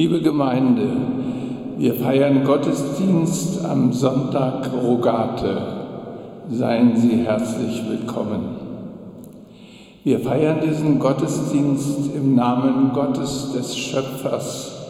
Liebe 0.00 0.22
Gemeinde, 0.22 0.88
wir 1.76 1.92
feiern 1.92 2.42
Gottesdienst 2.42 3.62
am 3.62 3.92
Sonntag 3.92 4.70
Rogate. 4.72 5.60
Seien 6.50 6.96
Sie 6.96 7.16
herzlich 7.16 7.82
willkommen. 7.86 8.56
Wir 10.02 10.20
feiern 10.20 10.60
diesen 10.66 10.98
Gottesdienst 10.98 12.14
im 12.14 12.34
Namen 12.34 12.92
Gottes 12.94 13.52
des 13.52 13.76
Schöpfers, 13.76 14.86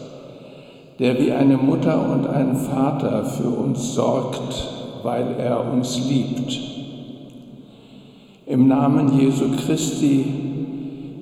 der 0.97 1.19
wie 1.19 1.33
eine 1.33 1.57
Mutter 1.57 2.09
und 2.09 2.27
ein 2.27 2.55
Vater 2.55 3.25
für 3.25 3.49
uns 3.49 3.93
sorgt, 3.93 4.69
weil 5.03 5.35
er 5.37 5.73
uns 5.73 6.07
liebt. 6.07 6.57
Im 8.45 8.69
Namen 8.69 9.19
Jesu 9.19 9.51
Christi, 9.57 10.40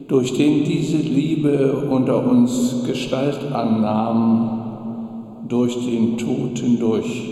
durch 0.09 0.33
den 0.33 0.63
diese 0.63 0.97
Liebe 0.97 1.87
unter 1.87 2.25
uns 2.25 2.83
Gestalt 2.85 3.51
annahm, 3.53 5.45
durch 5.47 5.85
den 5.85 6.17
Tod 6.17 6.57
hindurch. 6.57 7.29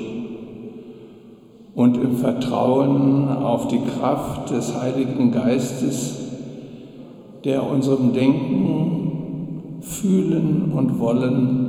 Und 1.73 1.97
im 1.97 2.17
Vertrauen 2.17 3.27
auf 3.29 3.67
die 3.67 3.79
Kraft 3.79 4.51
des 4.51 4.79
Heiligen 4.79 5.31
Geistes, 5.31 6.19
der 7.43 7.67
unserem 7.67 8.13
Denken, 8.13 9.79
Fühlen 9.81 10.71
und 10.75 10.99
Wollen 10.99 11.67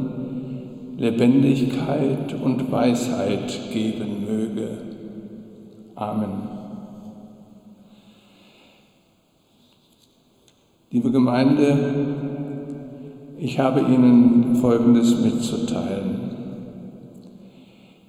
Lebendigkeit 0.99 2.35
und 2.43 2.71
Weisheit 2.71 3.73
geben 3.73 4.27
möge. 4.27 4.69
Amen. 5.95 6.58
Liebe 10.91 11.11
Gemeinde, 11.11 11.77
ich 13.37 13.59
habe 13.59 13.81
Ihnen 13.81 14.57
Folgendes 14.59 15.21
mitzuteilen. 15.21 16.19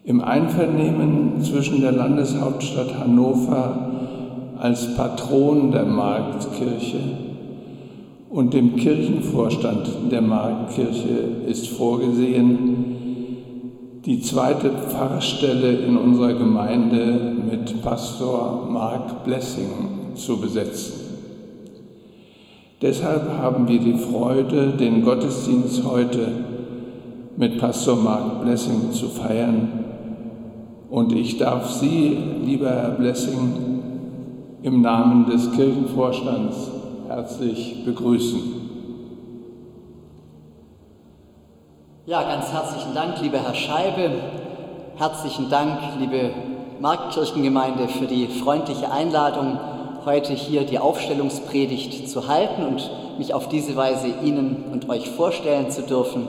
Im 0.05 0.21
Einvernehmen 0.21 1.41
zwischen 1.41 1.81
der 1.81 1.91
Landeshauptstadt 1.91 2.97
Hannover 2.97 3.91
als 4.59 4.95
Patron 4.95 5.73
der 5.73 5.83
Marktkirche 5.83 7.01
und 8.29 8.53
dem 8.53 8.77
Kirchenvorstand 8.77 9.89
der 10.09 10.21
Marktkirche 10.21 11.19
ist 11.47 11.67
vorgesehen, 11.67 12.85
die 14.05 14.21
zweite 14.21 14.69
Pfarrstelle 14.69 15.79
in 15.79 15.97
unserer 15.97 16.31
Gemeinde 16.31 17.35
mit 17.51 17.81
Pastor 17.81 18.69
Mark 18.71 19.25
Blessing 19.25 20.15
zu 20.15 20.39
besetzen. 20.39 21.08
Deshalb 22.81 23.29
haben 23.37 23.67
wir 23.67 23.79
die 23.79 23.97
Freude, 23.97 24.69
den 24.69 25.03
Gottesdienst 25.03 25.83
heute 25.83 26.29
mit 27.35 27.59
Pastor 27.59 27.97
Mark 27.97 28.41
Blessing 28.41 28.93
zu 28.93 29.09
feiern. 29.09 29.83
Und 30.89 31.11
ich 31.11 31.37
darf 31.37 31.69
Sie, 31.69 32.17
lieber 32.45 32.69
Herr 32.69 32.91
Blessing, 32.91 33.81
im 34.63 34.81
Namen 34.81 35.29
des 35.29 35.51
Kirchenvorstands 35.51 36.71
herzlich 37.09 37.83
begrüßen. 37.83 38.39
Ja, 42.05 42.23
ganz 42.23 42.51
herzlichen 42.53 42.95
Dank, 42.95 43.21
lieber 43.21 43.39
Herr 43.39 43.55
Scheibe. 43.55 44.09
Herzlichen 44.95 45.49
Dank, 45.49 45.79
liebe 45.99 46.31
Marktkirchengemeinde, 46.79 47.89
für 47.89 48.07
die 48.07 48.27
freundliche 48.27 48.89
Einladung 48.89 49.59
heute 50.05 50.33
hier 50.33 50.63
die 50.65 50.79
Aufstellungspredigt 50.79 52.09
zu 52.09 52.27
halten 52.27 52.63
und 52.65 52.89
mich 53.17 53.33
auf 53.33 53.49
diese 53.49 53.75
Weise 53.75 54.07
Ihnen 54.23 54.65
und 54.71 54.89
euch 54.89 55.09
vorstellen 55.09 55.71
zu 55.71 55.81
dürfen. 55.83 56.27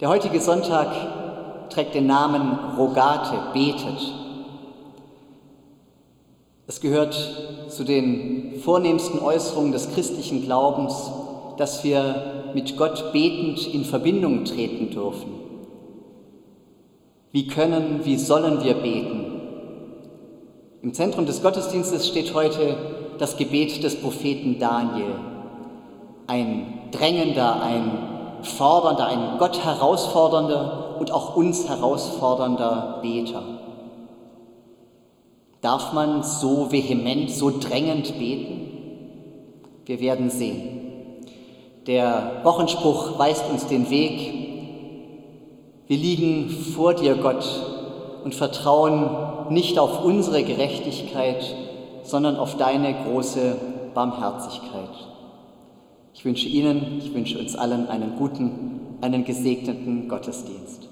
Der 0.00 0.08
heutige 0.08 0.40
Sonntag 0.40 0.88
trägt 1.70 1.94
den 1.94 2.06
Namen 2.06 2.58
Rogate, 2.76 3.52
betet. 3.52 4.12
Es 6.66 6.80
gehört 6.80 7.14
zu 7.68 7.84
den 7.84 8.60
vornehmsten 8.60 9.20
Äußerungen 9.20 9.72
des 9.72 9.92
christlichen 9.92 10.42
Glaubens, 10.42 11.10
dass 11.58 11.84
wir 11.84 12.52
mit 12.54 12.76
Gott 12.76 13.12
betend 13.12 13.66
in 13.72 13.84
Verbindung 13.84 14.44
treten 14.44 14.90
dürfen. 14.90 15.32
Wie 17.32 17.48
können, 17.48 18.00
wie 18.04 18.16
sollen 18.16 18.62
wir 18.62 18.74
beten? 18.74 19.23
Im 20.84 20.92
Zentrum 20.92 21.24
des 21.24 21.42
Gottesdienstes 21.42 22.06
steht 22.06 22.34
heute 22.34 22.76
das 23.18 23.38
Gebet 23.38 23.82
des 23.82 23.98
Propheten 24.02 24.58
Daniel. 24.58 25.14
Ein 26.26 26.90
drängender, 26.92 27.62
ein 27.62 28.42
fordernder, 28.42 29.06
ein 29.06 29.38
Gott 29.38 29.64
herausfordernder 29.64 30.96
und 31.00 31.10
auch 31.10 31.36
uns 31.36 31.66
herausfordernder 31.66 32.98
Beter. 33.00 33.42
Darf 35.62 35.94
man 35.94 36.22
so 36.22 36.70
vehement, 36.70 37.30
so 37.30 37.50
drängend 37.58 38.18
beten? 38.18 39.70
Wir 39.86 40.00
werden 40.00 40.28
sehen. 40.28 41.24
Der 41.86 42.42
Wochenspruch 42.42 43.18
weist 43.18 43.48
uns 43.50 43.66
den 43.66 43.88
Weg. 43.88 44.34
Wir 45.86 45.96
liegen 45.96 46.50
vor 46.50 46.92
dir, 46.92 47.14
Gott, 47.14 47.46
und 48.22 48.34
vertrauen 48.34 49.33
nicht 49.50 49.78
auf 49.78 50.04
unsere 50.04 50.42
Gerechtigkeit, 50.42 51.44
sondern 52.02 52.36
auf 52.36 52.56
deine 52.56 52.94
große 53.04 53.56
Barmherzigkeit. 53.94 54.90
Ich 56.14 56.24
wünsche 56.24 56.48
Ihnen, 56.48 56.98
ich 56.98 57.14
wünsche 57.14 57.38
uns 57.38 57.56
allen 57.56 57.88
einen 57.88 58.16
guten, 58.16 58.96
einen 59.00 59.24
gesegneten 59.24 60.08
Gottesdienst. 60.08 60.88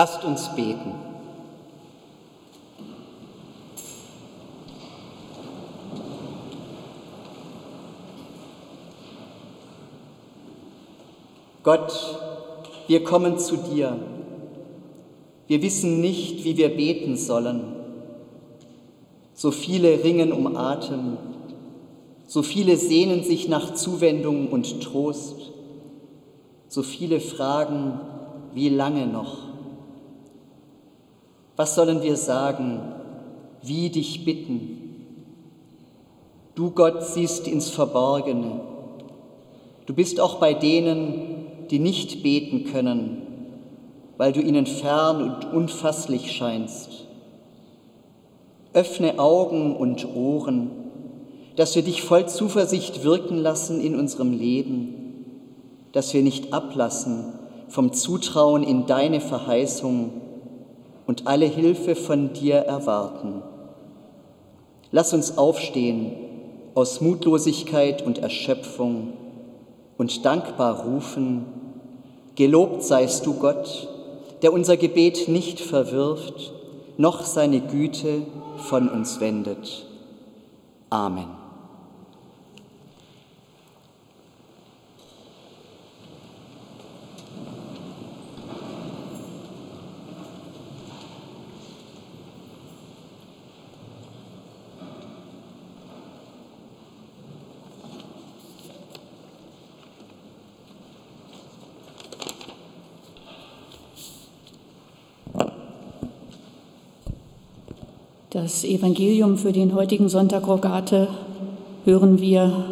Lasst 0.00 0.24
uns 0.24 0.54
beten. 0.54 0.92
Gott, 11.64 11.92
wir 12.86 13.02
kommen 13.02 13.40
zu 13.40 13.56
dir. 13.56 13.98
Wir 15.48 15.62
wissen 15.62 16.00
nicht, 16.00 16.44
wie 16.44 16.56
wir 16.56 16.68
beten 16.76 17.16
sollen. 17.16 17.64
So 19.34 19.50
viele 19.50 20.04
ringen 20.04 20.30
um 20.30 20.56
Atem, 20.56 21.18
so 22.28 22.44
viele 22.44 22.76
sehnen 22.76 23.24
sich 23.24 23.48
nach 23.48 23.74
Zuwendung 23.74 24.46
und 24.50 24.80
Trost, 24.80 25.50
so 26.68 26.84
viele 26.84 27.18
fragen, 27.18 28.00
wie 28.54 28.68
lange 28.68 29.08
noch? 29.08 29.47
Was 31.58 31.74
sollen 31.74 32.04
wir 32.04 32.16
sagen, 32.16 32.80
wie 33.62 33.90
dich 33.90 34.24
bitten? 34.24 34.78
Du 36.54 36.70
Gott 36.70 37.02
siehst 37.02 37.48
ins 37.48 37.68
Verborgene. 37.68 38.60
Du 39.84 39.92
bist 39.92 40.20
auch 40.20 40.36
bei 40.36 40.54
denen, 40.54 41.46
die 41.68 41.80
nicht 41.80 42.22
beten 42.22 42.62
können, 42.62 43.22
weil 44.18 44.30
du 44.30 44.40
ihnen 44.40 44.66
fern 44.66 45.20
und 45.20 45.52
unfasslich 45.52 46.30
scheinst. 46.30 47.08
Öffne 48.72 49.18
Augen 49.18 49.74
und 49.74 50.14
Ohren, 50.14 50.70
dass 51.56 51.74
wir 51.74 51.82
dich 51.82 52.02
voll 52.02 52.26
Zuversicht 52.26 53.02
wirken 53.02 53.36
lassen 53.36 53.80
in 53.80 53.98
unserem 53.98 54.32
Leben, 54.32 55.24
dass 55.90 56.14
wir 56.14 56.22
nicht 56.22 56.52
ablassen 56.52 57.32
vom 57.66 57.92
Zutrauen 57.92 58.62
in 58.62 58.86
deine 58.86 59.20
Verheißung 59.20 60.27
und 61.08 61.26
alle 61.26 61.46
Hilfe 61.46 61.96
von 61.96 62.32
dir 62.32 62.56
erwarten. 62.56 63.42
Lass 64.92 65.12
uns 65.12 65.36
aufstehen 65.36 66.12
aus 66.74 67.00
Mutlosigkeit 67.00 68.02
und 68.02 68.18
Erschöpfung 68.18 69.14
und 69.96 70.24
dankbar 70.24 70.84
rufen, 70.84 71.46
Gelobt 72.38 72.84
seist 72.84 73.26
du 73.26 73.34
Gott, 73.34 73.88
der 74.42 74.52
unser 74.52 74.76
Gebet 74.76 75.26
nicht 75.26 75.58
verwirft, 75.58 76.52
noch 76.96 77.24
seine 77.24 77.58
Güte 77.58 78.22
von 78.58 78.88
uns 78.88 79.18
wendet. 79.18 79.86
Amen. 80.88 81.37
Das 108.40 108.62
Evangelium 108.62 109.36
für 109.36 109.50
den 109.50 109.74
heutigen 109.74 110.08
Sonntag 110.08 110.46
Rogate 110.46 111.08
hören 111.84 112.20
wir 112.20 112.66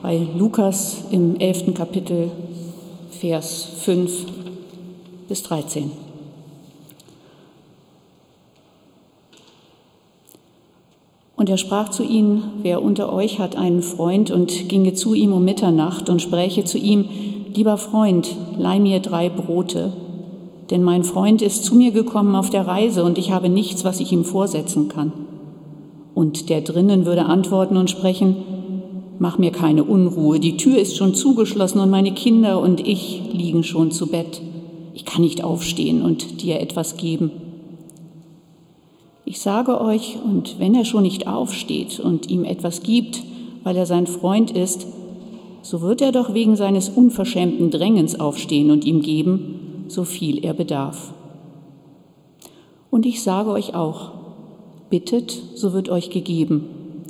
bei 0.00 0.26
Lukas 0.34 1.04
im 1.10 1.38
elften 1.38 1.74
Kapitel, 1.74 2.30
Vers 3.10 3.68
5 3.80 4.24
bis 5.28 5.42
13. 5.42 5.90
Und 11.36 11.50
er 11.50 11.58
sprach 11.58 11.90
zu 11.90 12.02
ihnen, 12.02 12.44
wer 12.62 12.80
unter 12.80 13.12
euch 13.12 13.38
hat 13.38 13.56
einen 13.56 13.82
Freund 13.82 14.30
und 14.30 14.70
ginge 14.70 14.94
zu 14.94 15.12
ihm 15.12 15.34
um 15.34 15.44
Mitternacht 15.44 16.08
und 16.08 16.22
spräche 16.22 16.64
zu 16.64 16.78
ihm, 16.78 17.04
lieber 17.52 17.76
Freund, 17.76 18.34
leih 18.56 18.78
mir 18.78 19.00
drei 19.00 19.28
Brote 19.28 19.92
denn 20.70 20.82
mein 20.82 21.04
Freund 21.04 21.42
ist 21.42 21.64
zu 21.64 21.74
mir 21.74 21.92
gekommen 21.92 22.34
auf 22.34 22.50
der 22.50 22.66
Reise 22.66 23.04
und 23.04 23.18
ich 23.18 23.30
habe 23.30 23.48
nichts, 23.48 23.84
was 23.84 24.00
ich 24.00 24.12
ihm 24.12 24.24
vorsetzen 24.24 24.88
kann. 24.88 25.12
Und 26.14 26.50
der 26.50 26.60
drinnen 26.60 27.06
würde 27.06 27.26
antworten 27.26 27.76
und 27.76 27.90
sprechen, 27.90 28.36
mach 29.18 29.38
mir 29.38 29.50
keine 29.50 29.84
Unruhe, 29.84 30.40
die 30.40 30.56
Tür 30.56 30.78
ist 30.78 30.96
schon 30.96 31.14
zugeschlossen 31.14 31.80
und 31.80 31.90
meine 31.90 32.12
Kinder 32.12 32.60
und 32.60 32.86
ich 32.86 33.22
liegen 33.32 33.64
schon 33.64 33.90
zu 33.90 34.08
Bett. 34.08 34.42
Ich 34.94 35.04
kann 35.04 35.22
nicht 35.22 35.44
aufstehen 35.44 36.02
und 36.02 36.42
dir 36.42 36.60
etwas 36.60 36.96
geben. 36.96 37.30
Ich 39.24 39.40
sage 39.40 39.80
euch, 39.80 40.16
und 40.24 40.58
wenn 40.58 40.74
er 40.74 40.84
schon 40.84 41.02
nicht 41.02 41.26
aufsteht 41.26 42.00
und 42.00 42.30
ihm 42.30 42.44
etwas 42.44 42.82
gibt, 42.82 43.22
weil 43.62 43.76
er 43.76 43.86
sein 43.86 44.06
Freund 44.06 44.50
ist, 44.50 44.86
so 45.62 45.82
wird 45.82 46.00
er 46.00 46.12
doch 46.12 46.32
wegen 46.32 46.56
seines 46.56 46.88
unverschämten 46.88 47.70
Drängens 47.70 48.18
aufstehen 48.18 48.70
und 48.70 48.86
ihm 48.86 49.02
geben, 49.02 49.57
so 49.88 50.04
viel 50.04 50.44
er 50.44 50.54
bedarf. 50.54 51.12
Und 52.90 53.06
ich 53.06 53.22
sage 53.22 53.50
euch 53.50 53.74
auch, 53.74 54.12
bittet, 54.90 55.42
so 55.54 55.72
wird 55.72 55.88
euch 55.88 56.10
gegeben. 56.10 57.04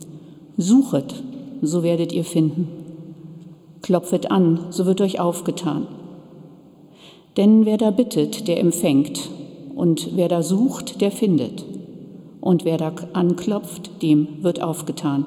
Suchet, 0.57 1.23
so 1.63 1.83
werdet 1.83 2.13
ihr 2.13 2.25
finden. 2.25 2.69
Klopfet 3.83 4.31
an, 4.31 4.67
so 4.71 4.87
wird 4.87 5.01
euch 5.01 5.21
aufgetan. 5.21 5.87
Denn 7.37 7.65
wer 7.65 7.77
da 7.77 7.91
bittet, 7.91 8.49
der 8.49 8.59
empfängt, 8.59 9.31
und 9.77 10.17
wer 10.17 10.29
da 10.29 10.43
sucht, 10.43 11.01
der 11.01 11.13
findet, 11.13 11.65
und 12.41 12.65
wer 12.65 12.79
da 12.79 12.93
anklopft, 13.13 14.03
dem 14.03 14.43
wird 14.43 14.61
aufgetan. 14.61 15.25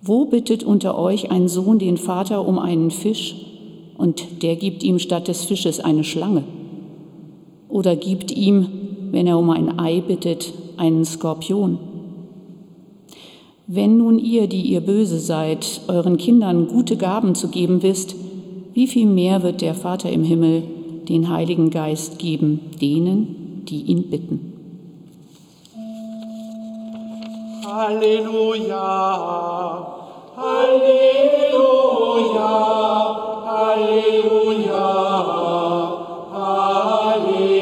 Wo 0.00 0.26
bittet 0.26 0.62
unter 0.62 0.96
euch 0.96 1.30
ein 1.30 1.48
Sohn 1.48 1.78
den 1.78 1.96
Vater 1.96 2.46
um 2.46 2.58
einen 2.58 2.92
Fisch, 2.92 3.53
und 3.96 4.42
der 4.42 4.56
gibt 4.56 4.82
ihm 4.82 4.98
statt 4.98 5.28
des 5.28 5.44
Fisches 5.44 5.80
eine 5.80 6.04
Schlange. 6.04 6.44
Oder 7.68 7.96
gibt 7.96 8.30
ihm, 8.30 8.68
wenn 9.10 9.26
er 9.26 9.38
um 9.38 9.50
ein 9.50 9.78
Ei 9.78 10.00
bittet, 10.00 10.52
einen 10.76 11.04
Skorpion. 11.04 11.78
Wenn 13.66 13.96
nun 13.96 14.18
ihr, 14.18 14.46
die 14.46 14.60
ihr 14.60 14.80
böse 14.80 15.18
seid, 15.18 15.80
euren 15.88 16.18
Kindern 16.18 16.68
gute 16.68 16.96
Gaben 16.96 17.34
zu 17.34 17.48
geben 17.48 17.82
wisst, 17.82 18.14
wie 18.74 18.86
viel 18.86 19.06
mehr 19.06 19.42
wird 19.42 19.62
der 19.62 19.74
Vater 19.74 20.10
im 20.10 20.22
Himmel 20.24 20.64
den 21.08 21.30
Heiligen 21.30 21.70
Geist 21.70 22.18
geben 22.18 22.60
denen, 22.80 23.64
die 23.68 23.82
ihn 23.82 24.10
bitten. 24.10 24.52
Halleluja, 27.64 28.76
Halleluja. 30.36 31.24
Alleluia, 33.54 34.82
Alleluia. 36.32 37.53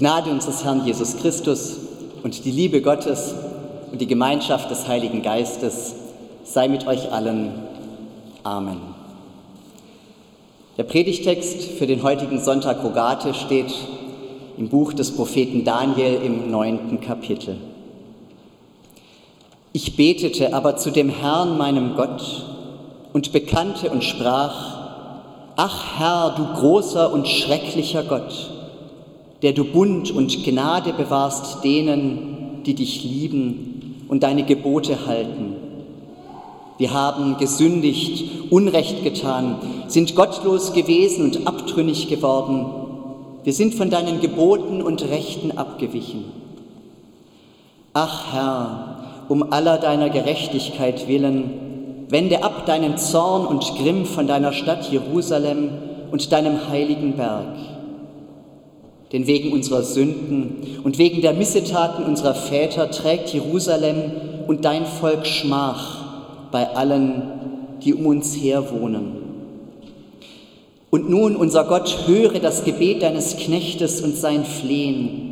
Gnade 0.00 0.30
unseres 0.30 0.64
Herrn 0.64 0.86
Jesus 0.86 1.18
Christus 1.18 1.76
und 2.22 2.46
die 2.46 2.50
Liebe 2.50 2.80
Gottes 2.80 3.34
und 3.92 4.00
die 4.00 4.06
Gemeinschaft 4.06 4.70
des 4.70 4.88
Heiligen 4.88 5.20
Geistes 5.20 5.94
sei 6.42 6.68
mit 6.68 6.86
euch 6.86 7.12
allen. 7.12 7.52
Amen. 8.42 8.78
Der 10.78 10.84
Predigtext 10.84 11.72
für 11.72 11.86
den 11.86 12.02
heutigen 12.02 12.40
Sonntag 12.40 12.82
Rogate 12.82 13.34
steht 13.34 13.74
im 14.56 14.70
Buch 14.70 14.94
des 14.94 15.14
Propheten 15.14 15.66
Daniel 15.66 16.22
im 16.24 16.50
neunten 16.50 17.02
Kapitel. 17.02 17.58
Ich 19.74 19.96
betete 19.96 20.54
aber 20.54 20.78
zu 20.78 20.90
dem 20.92 21.10
Herrn, 21.10 21.58
meinem 21.58 21.94
Gott, 21.94 22.46
und 23.12 23.32
bekannte 23.32 23.90
und 23.90 24.02
sprach, 24.02 24.78
Ach 25.56 25.98
Herr, 25.98 26.34
du 26.38 26.58
großer 26.58 27.12
und 27.12 27.28
schrecklicher 27.28 28.02
Gott, 28.02 28.50
der 29.42 29.52
du 29.52 29.64
Bund 29.64 30.10
und 30.10 30.44
Gnade 30.44 30.92
bewahrst 30.92 31.64
denen, 31.64 32.62
die 32.66 32.74
dich 32.74 33.04
lieben 33.04 34.04
und 34.08 34.22
deine 34.22 34.42
Gebote 34.42 35.06
halten. 35.06 35.56
Wir 36.78 36.92
haben 36.92 37.36
gesündigt, 37.38 38.50
Unrecht 38.50 39.02
getan, 39.04 39.56
sind 39.86 40.14
gottlos 40.14 40.72
gewesen 40.72 41.24
und 41.24 41.46
abtrünnig 41.46 42.08
geworden. 42.08 42.66
Wir 43.44 43.52
sind 43.52 43.74
von 43.74 43.90
deinen 43.90 44.20
Geboten 44.20 44.82
und 44.82 45.02
Rechten 45.02 45.56
abgewichen. 45.56 46.24
Ach 47.92 48.32
Herr, 48.32 49.24
um 49.28 49.52
aller 49.52 49.78
deiner 49.78 50.10
Gerechtigkeit 50.10 51.08
willen, 51.08 52.06
wende 52.08 52.42
ab 52.42 52.66
deinen 52.66 52.98
Zorn 52.98 53.46
und 53.46 53.74
Grimm 53.76 54.04
von 54.04 54.26
deiner 54.26 54.52
Stadt 54.52 54.90
Jerusalem 54.90 55.70
und 56.10 56.32
deinem 56.32 56.68
heiligen 56.68 57.16
Berg 57.16 57.56
denn 59.12 59.26
wegen 59.26 59.52
unserer 59.52 59.82
Sünden 59.82 60.80
und 60.84 60.98
wegen 60.98 61.20
der 61.20 61.32
Missetaten 61.32 62.04
unserer 62.04 62.34
Väter 62.34 62.90
trägt 62.90 63.32
Jerusalem 63.34 64.12
und 64.46 64.64
dein 64.64 64.86
Volk 64.86 65.26
Schmach 65.26 66.50
bei 66.50 66.68
allen, 66.74 67.22
die 67.82 67.94
um 67.94 68.06
uns 68.06 68.36
her 68.36 68.70
wohnen. 68.70 69.16
Und 70.90 71.08
nun, 71.08 71.36
unser 71.36 71.64
Gott, 71.64 72.06
höre 72.06 72.40
das 72.40 72.64
Gebet 72.64 73.02
deines 73.02 73.36
Knechtes 73.36 74.00
und 74.00 74.16
sein 74.16 74.44
Flehen. 74.44 75.30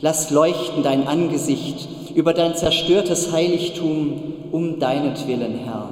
Lass 0.00 0.30
leuchten 0.30 0.82
dein 0.82 1.08
Angesicht 1.08 1.88
über 2.14 2.32
dein 2.32 2.54
zerstörtes 2.54 3.32
Heiligtum 3.32 4.22
um 4.52 4.78
deinetwillen, 4.78 5.58
Herr. 5.64 5.90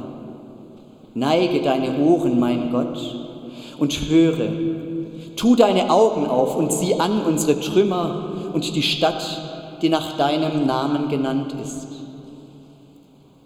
Neige 1.15 1.61
deine 1.61 1.99
Ohren, 1.99 2.39
mein 2.39 2.71
Gott, 2.71 2.99
und 3.79 3.93
höre, 4.09 4.49
Tu 5.37 5.57
deine 5.57 5.91
Augen 5.91 6.27
auf 6.27 6.57
und 6.57 6.73
sieh 6.73 6.95
an 7.01 7.23
unsere 7.27 7.61
Trümmer 7.61 8.33
und 8.53 8.75
die 8.77 8.83
Stadt, 8.83 9.23
die 9.83 9.89
nach 9.89 10.17
deinem 10.17 10.67
Namen 10.67 11.09
genannt 11.09 11.55
ist. 11.63 11.89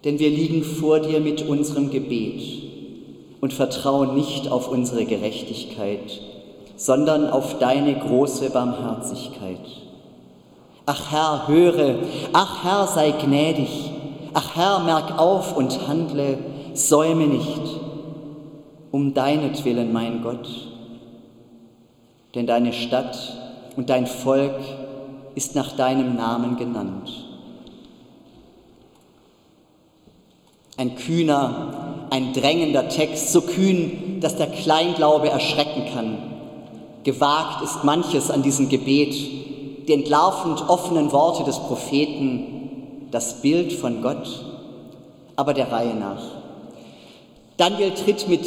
Denn 0.04 0.18
wir 0.18 0.30
liegen 0.30 0.62
vor 0.62 1.00
dir 1.00 1.20
mit 1.20 1.48
unserem 1.48 1.90
Gebet 1.90 2.42
und 3.40 3.52
vertrauen 3.52 4.14
nicht 4.14 4.50
auf 4.50 4.68
unsere 4.68 5.04
Gerechtigkeit, 5.04 6.20
sondern 6.76 7.30
auf 7.30 7.58
deine 7.58 7.98
große 7.98 8.50
Barmherzigkeit. 8.50 9.60
Ach 10.86 11.10
Herr, 11.10 11.48
höre, 11.48 11.96
ach 12.32 12.64
Herr, 12.64 12.86
sei 12.86 13.10
gnädig, 13.10 13.90
ach 14.34 14.54
Herr, 14.54 14.80
merk 14.80 15.18
auf 15.18 15.56
und 15.56 15.88
handle, 15.88 16.38
säume 16.74 17.26
nicht, 17.26 17.62
um 18.92 19.14
deinetwillen, 19.14 19.92
mein 19.92 20.22
Gott 20.22 20.67
denn 22.34 22.46
deine 22.46 22.72
Stadt 22.72 23.16
und 23.76 23.90
dein 23.90 24.06
Volk 24.06 24.60
ist 25.34 25.54
nach 25.54 25.72
deinem 25.72 26.16
Namen 26.16 26.56
genannt. 26.56 27.10
Ein 30.76 30.94
kühner, 30.96 32.06
ein 32.10 32.32
drängender 32.32 32.88
Text, 32.88 33.32
so 33.32 33.40
kühn, 33.40 34.20
dass 34.20 34.36
der 34.36 34.48
Kleinglaube 34.48 35.28
erschrecken 35.28 35.84
kann. 35.92 36.18
Gewagt 37.04 37.62
ist 37.62 37.84
manches 37.84 38.30
an 38.30 38.42
diesem 38.42 38.68
Gebet, 38.68 39.14
die 39.88 39.92
entlarvend 39.92 40.68
offenen 40.68 41.10
Worte 41.12 41.44
des 41.44 41.58
Propheten, 41.58 43.08
das 43.10 43.40
Bild 43.40 43.72
von 43.72 44.02
Gott, 44.02 44.44
aber 45.34 45.54
der 45.54 45.72
Reihe 45.72 45.94
nach. 45.94 46.22
Daniel 47.56 47.92
tritt 47.92 48.28
mit 48.28 48.46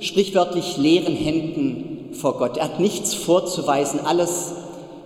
sprichwörtlich 0.00 0.76
leeren 0.76 1.16
Händen 1.16 1.91
vor 2.12 2.38
Gott. 2.38 2.56
Er 2.56 2.64
hat 2.64 2.80
nichts 2.80 3.14
vorzuweisen. 3.14 4.00
Alles, 4.04 4.52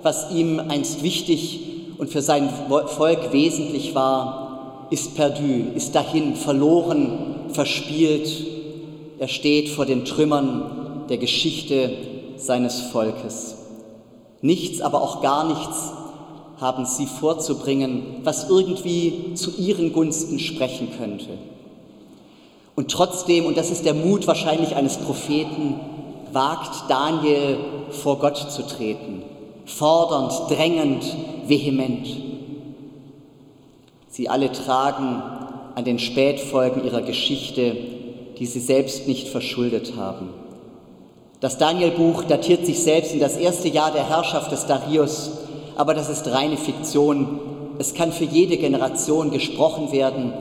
was 0.02 0.30
ihm 0.30 0.60
einst 0.60 1.02
wichtig 1.02 1.60
und 1.98 2.10
für 2.10 2.22
sein 2.22 2.50
Volk 2.68 3.32
wesentlich 3.32 3.94
war, 3.94 4.88
ist 4.90 5.14
perdu, 5.14 5.72
ist 5.74 5.94
dahin, 5.94 6.36
verloren, 6.36 7.50
verspielt. 7.50 8.28
Er 9.18 9.28
steht 9.28 9.68
vor 9.68 9.86
den 9.86 10.04
Trümmern 10.04 11.04
der 11.08 11.18
Geschichte 11.18 11.90
seines 12.36 12.80
Volkes. 12.80 13.56
Nichts, 14.42 14.80
aber 14.80 15.02
auch 15.02 15.22
gar 15.22 15.46
nichts 15.46 15.92
haben 16.60 16.86
sie 16.86 17.06
vorzubringen, 17.06 18.20
was 18.22 18.48
irgendwie 18.48 19.34
zu 19.34 19.50
ihren 19.58 19.92
Gunsten 19.92 20.38
sprechen 20.38 20.88
könnte. 20.96 21.28
Und 22.74 22.90
trotzdem, 22.90 23.46
und 23.46 23.56
das 23.56 23.70
ist 23.70 23.84
der 23.84 23.94
Mut 23.94 24.26
wahrscheinlich 24.26 24.76
eines 24.76 24.98
Propheten, 24.98 25.80
wagt 26.32 26.90
Daniel 26.90 27.58
vor 27.90 28.18
Gott 28.18 28.36
zu 28.36 28.62
treten, 28.66 29.22
fordernd, 29.64 30.32
drängend, 30.48 31.04
vehement. 31.46 32.06
Sie 34.08 34.28
alle 34.28 34.50
tragen 34.52 35.22
an 35.74 35.84
den 35.84 35.98
Spätfolgen 35.98 36.84
ihrer 36.84 37.02
Geschichte, 37.02 37.76
die 38.38 38.46
sie 38.46 38.60
selbst 38.60 39.06
nicht 39.06 39.28
verschuldet 39.28 39.94
haben. 39.96 40.30
Das 41.40 41.58
Danielbuch 41.58 42.24
datiert 42.24 42.64
sich 42.64 42.82
selbst 42.82 43.12
in 43.12 43.20
das 43.20 43.36
erste 43.36 43.68
Jahr 43.68 43.92
der 43.92 44.08
Herrschaft 44.08 44.52
des 44.52 44.66
Darius, 44.66 45.32
aber 45.76 45.92
das 45.92 46.08
ist 46.08 46.26
reine 46.28 46.56
Fiktion. 46.56 47.38
Es 47.78 47.92
kann 47.92 48.10
für 48.10 48.24
jede 48.24 48.56
Generation 48.56 49.30
gesprochen 49.30 49.92
werden 49.92 50.32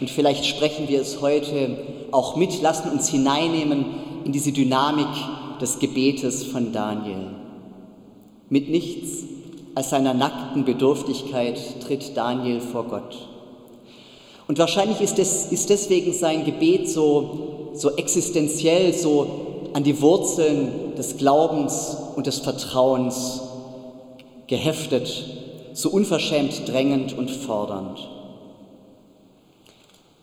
und 0.00 0.10
vielleicht 0.10 0.44
sprechen 0.44 0.88
wir 0.88 1.00
es 1.00 1.22
heute 1.22 1.78
auch 2.10 2.36
mit, 2.36 2.60
lassen 2.60 2.90
uns 2.90 3.08
hineinnehmen 3.08 3.86
in 4.24 4.32
diese 4.32 4.52
Dynamik 4.52 5.08
des 5.60 5.78
Gebetes 5.78 6.44
von 6.44 6.72
Daniel. 6.72 7.26
Mit 8.48 8.70
nichts 8.70 9.24
als 9.74 9.90
seiner 9.90 10.14
nackten 10.14 10.64
Bedürftigkeit 10.64 11.58
tritt 11.80 12.16
Daniel 12.16 12.60
vor 12.60 12.84
Gott. 12.84 13.28
Und 14.46 14.58
wahrscheinlich 14.58 15.00
ist, 15.00 15.18
es, 15.18 15.46
ist 15.46 15.70
deswegen 15.70 16.12
sein 16.12 16.44
Gebet 16.44 16.88
so, 16.88 17.70
so 17.74 17.96
existenziell, 17.96 18.92
so 18.92 19.70
an 19.72 19.82
die 19.82 20.00
Wurzeln 20.00 20.94
des 20.96 21.16
Glaubens 21.16 21.96
und 22.14 22.26
des 22.26 22.38
Vertrauens 22.38 23.40
geheftet, 24.46 25.24
so 25.72 25.88
unverschämt 25.90 26.68
drängend 26.68 27.16
und 27.16 27.30
fordernd. 27.30 28.08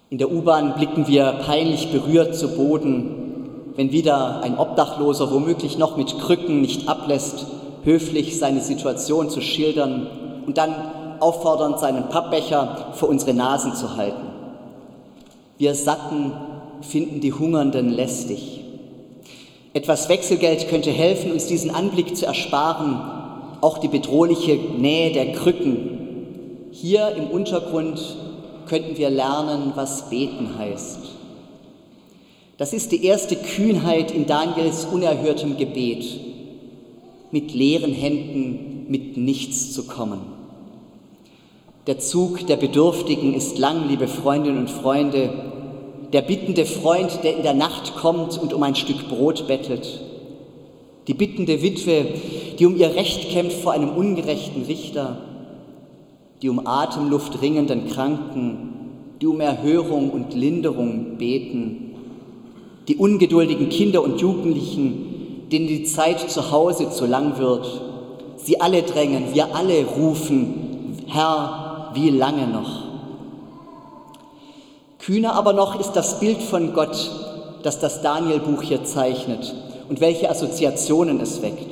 In 0.09 0.17
der 0.17 0.31
U-Bahn 0.31 0.75
blicken 0.75 1.07
wir 1.07 1.31
peinlich 1.45 1.91
berührt 1.91 2.35
zu 2.35 2.49
Boden, 2.55 3.30
wenn 3.75 3.91
wieder 3.91 4.41
ein 4.43 4.57
Obdachloser, 4.57 5.31
womöglich 5.31 5.77
noch 5.77 5.97
mit 5.97 6.19
Krücken, 6.19 6.61
nicht 6.61 6.87
ablässt, 6.89 7.45
höflich 7.83 8.37
seine 8.37 8.61
Situation 8.61 9.29
zu 9.29 9.41
schildern 9.41 10.07
und 10.45 10.57
dann 10.57 10.73
auffordernd 11.19 11.79
seinen 11.79 12.09
Pappbecher 12.09 12.93
vor 12.93 13.09
unsere 13.09 13.33
Nasen 13.33 13.75
zu 13.75 13.95
halten. 13.95 14.27
Wir 15.57 15.75
Satten 15.75 16.33
finden 16.81 17.21
die 17.21 17.33
Hungernden 17.33 17.89
lästig. 17.89 18.61
Etwas 19.73 20.09
Wechselgeld 20.09 20.67
könnte 20.67 20.91
helfen, 20.91 21.31
uns 21.31 21.45
diesen 21.45 21.71
Anblick 21.71 22.17
zu 22.17 22.25
ersparen, 22.25 22.99
auch 23.61 23.77
die 23.77 23.87
bedrohliche 23.87 24.55
Nähe 24.55 25.13
der 25.13 25.33
Krücken. 25.33 26.67
Hier 26.71 27.15
im 27.15 27.27
Untergrund 27.27 28.01
könnten 28.67 28.97
wir 28.97 29.09
lernen, 29.09 29.71
was 29.75 30.09
beten 30.09 30.57
heißt. 30.57 30.99
Das 32.61 32.73
ist 32.73 32.91
die 32.91 33.03
erste 33.03 33.35
Kühnheit 33.35 34.11
in 34.11 34.27
Daniels 34.27 34.85
unerhörtem 34.85 35.57
Gebet, 35.57 36.05
mit 37.31 37.55
leeren 37.55 37.91
Händen 37.91 38.85
mit 38.87 39.17
nichts 39.17 39.73
zu 39.73 39.87
kommen. 39.87 40.19
Der 41.87 41.97
Zug 41.97 42.45
der 42.45 42.57
Bedürftigen 42.57 43.33
ist 43.33 43.57
lang, 43.57 43.87
liebe 43.87 44.07
Freundinnen 44.07 44.59
und 44.59 44.69
Freunde, 44.69 45.33
der 46.13 46.21
bittende 46.21 46.67
Freund, 46.67 47.21
der 47.23 47.35
in 47.35 47.41
der 47.41 47.55
Nacht 47.55 47.95
kommt 47.95 48.37
und 48.37 48.53
um 48.53 48.61
ein 48.61 48.75
Stück 48.75 49.09
Brot 49.09 49.47
bettelt, 49.47 49.99
die 51.07 51.15
bittende 51.15 51.63
Witwe, 51.63 52.05
die 52.59 52.67
um 52.67 52.77
ihr 52.77 52.93
Recht 52.93 53.31
kämpft 53.31 53.57
vor 53.57 53.71
einem 53.71 53.89
ungerechten 53.89 54.65
Richter, 54.65 55.17
die 56.43 56.49
um 56.49 56.67
Atemluft 56.67 57.41
ringenden 57.41 57.87
Kranken, 57.87 58.73
die 59.19 59.25
um 59.25 59.41
Erhörung 59.41 60.11
und 60.11 60.35
Linderung 60.35 61.17
beten, 61.17 61.90
die 62.87 62.97
ungeduldigen 62.97 63.69
Kinder 63.69 64.01
und 64.01 64.19
Jugendlichen, 64.19 65.47
denen 65.51 65.67
die 65.67 65.83
Zeit 65.83 66.29
zu 66.29 66.51
Hause 66.51 66.89
zu 66.89 67.05
lang 67.05 67.37
wird, 67.37 67.81
Sie 68.43 68.59
alle 68.59 68.81
drängen, 68.81 69.35
wir 69.35 69.53
alle 69.55 69.85
rufen, 69.85 70.97
Herr, 71.05 71.91
wie 71.93 72.09
lange 72.09 72.47
noch? 72.47 72.83
Kühner 74.97 75.33
aber 75.33 75.53
noch 75.53 75.79
ist 75.79 75.91
das 75.93 76.19
Bild 76.19 76.41
von 76.41 76.73
Gott, 76.73 77.11
das 77.61 77.79
das 77.79 78.01
Daniel-Buch 78.01 78.63
hier 78.63 78.83
zeichnet 78.83 79.53
und 79.89 80.01
welche 80.01 80.29
Assoziationen 80.29 81.19
es 81.19 81.41
weckt. 81.41 81.71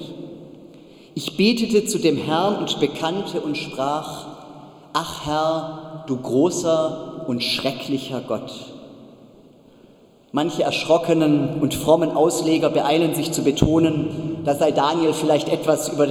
Ich 1.15 1.37
betete 1.37 1.85
zu 1.85 1.97
dem 1.97 2.17
Herrn 2.17 2.57
und 2.57 2.79
bekannte 2.79 3.41
und 3.41 3.57
sprach, 3.57 4.27
Ach 4.93 5.25
Herr, 5.25 6.03
du 6.07 6.17
großer 6.17 7.25
und 7.27 7.43
schrecklicher 7.43 8.21
Gott. 8.27 8.51
Manche 10.31 10.61
erschrockenen 10.61 11.59
und 11.59 11.73
frommen 11.73 12.11
Ausleger 12.11 12.69
beeilen 12.69 13.15
sich 13.15 13.31
zu 13.31 13.43
betonen, 13.43 14.41
da 14.45 14.53
sei 14.53 14.71
Daniel 14.71 15.13
vielleicht 15.13 15.49
etwas 15.49 15.89
über, 15.89 16.07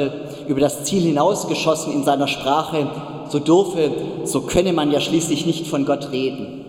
über 0.48 0.60
das 0.60 0.84
Ziel 0.84 1.02
hinausgeschossen 1.02 1.92
in 1.92 2.02
seiner 2.02 2.26
Sprache, 2.26 2.88
so 3.28 3.38
dürfe, 3.38 3.92
so 4.24 4.40
könne 4.40 4.72
man 4.72 4.90
ja 4.90 5.00
schließlich 5.00 5.46
nicht 5.46 5.68
von 5.68 5.86
Gott 5.86 6.10
reden. 6.10 6.64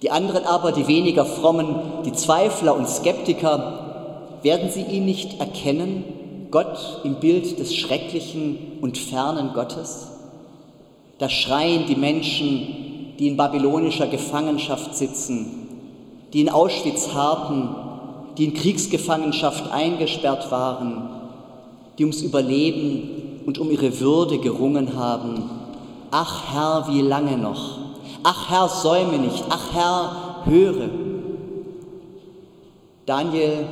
Die 0.00 0.10
anderen 0.10 0.44
aber, 0.44 0.72
die 0.72 0.88
weniger 0.88 1.26
frommen, 1.26 1.76
die 2.06 2.12
Zweifler 2.12 2.74
und 2.74 2.88
Skeptiker, 2.88 4.38
werden 4.42 4.70
sie 4.70 4.82
ihn 4.82 5.04
nicht 5.04 5.38
erkennen, 5.38 6.04
Gott 6.50 7.00
im 7.04 7.16
Bild 7.16 7.58
des 7.58 7.74
schrecklichen 7.74 8.78
und 8.80 8.96
fernen 8.96 9.52
Gottes? 9.52 10.08
Da 11.18 11.28
schreien 11.28 11.86
die 11.86 11.94
Menschen, 11.94 13.14
die 13.18 13.28
in 13.28 13.36
babylonischer 13.36 14.06
Gefangenschaft 14.06 14.96
sitzen, 14.96 15.61
die 16.32 16.40
in 16.40 16.48
Auschwitz 16.48 17.12
harten, 17.12 17.74
die 18.38 18.46
in 18.46 18.54
Kriegsgefangenschaft 18.54 19.70
eingesperrt 19.70 20.50
waren, 20.50 21.10
die 21.98 22.04
ums 22.04 22.22
Überleben 22.22 23.42
und 23.46 23.58
um 23.58 23.70
ihre 23.70 24.00
Würde 24.00 24.38
gerungen 24.38 24.96
haben. 24.96 25.50
Ach 26.10 26.52
Herr, 26.52 26.86
wie 26.88 27.02
lange 27.02 27.36
noch? 27.36 27.78
Ach 28.22 28.50
Herr, 28.50 28.68
säume 28.68 29.18
nicht. 29.18 29.44
Ach 29.50 29.74
Herr, 29.74 30.44
höre. 30.44 30.88
Daniel 33.04 33.64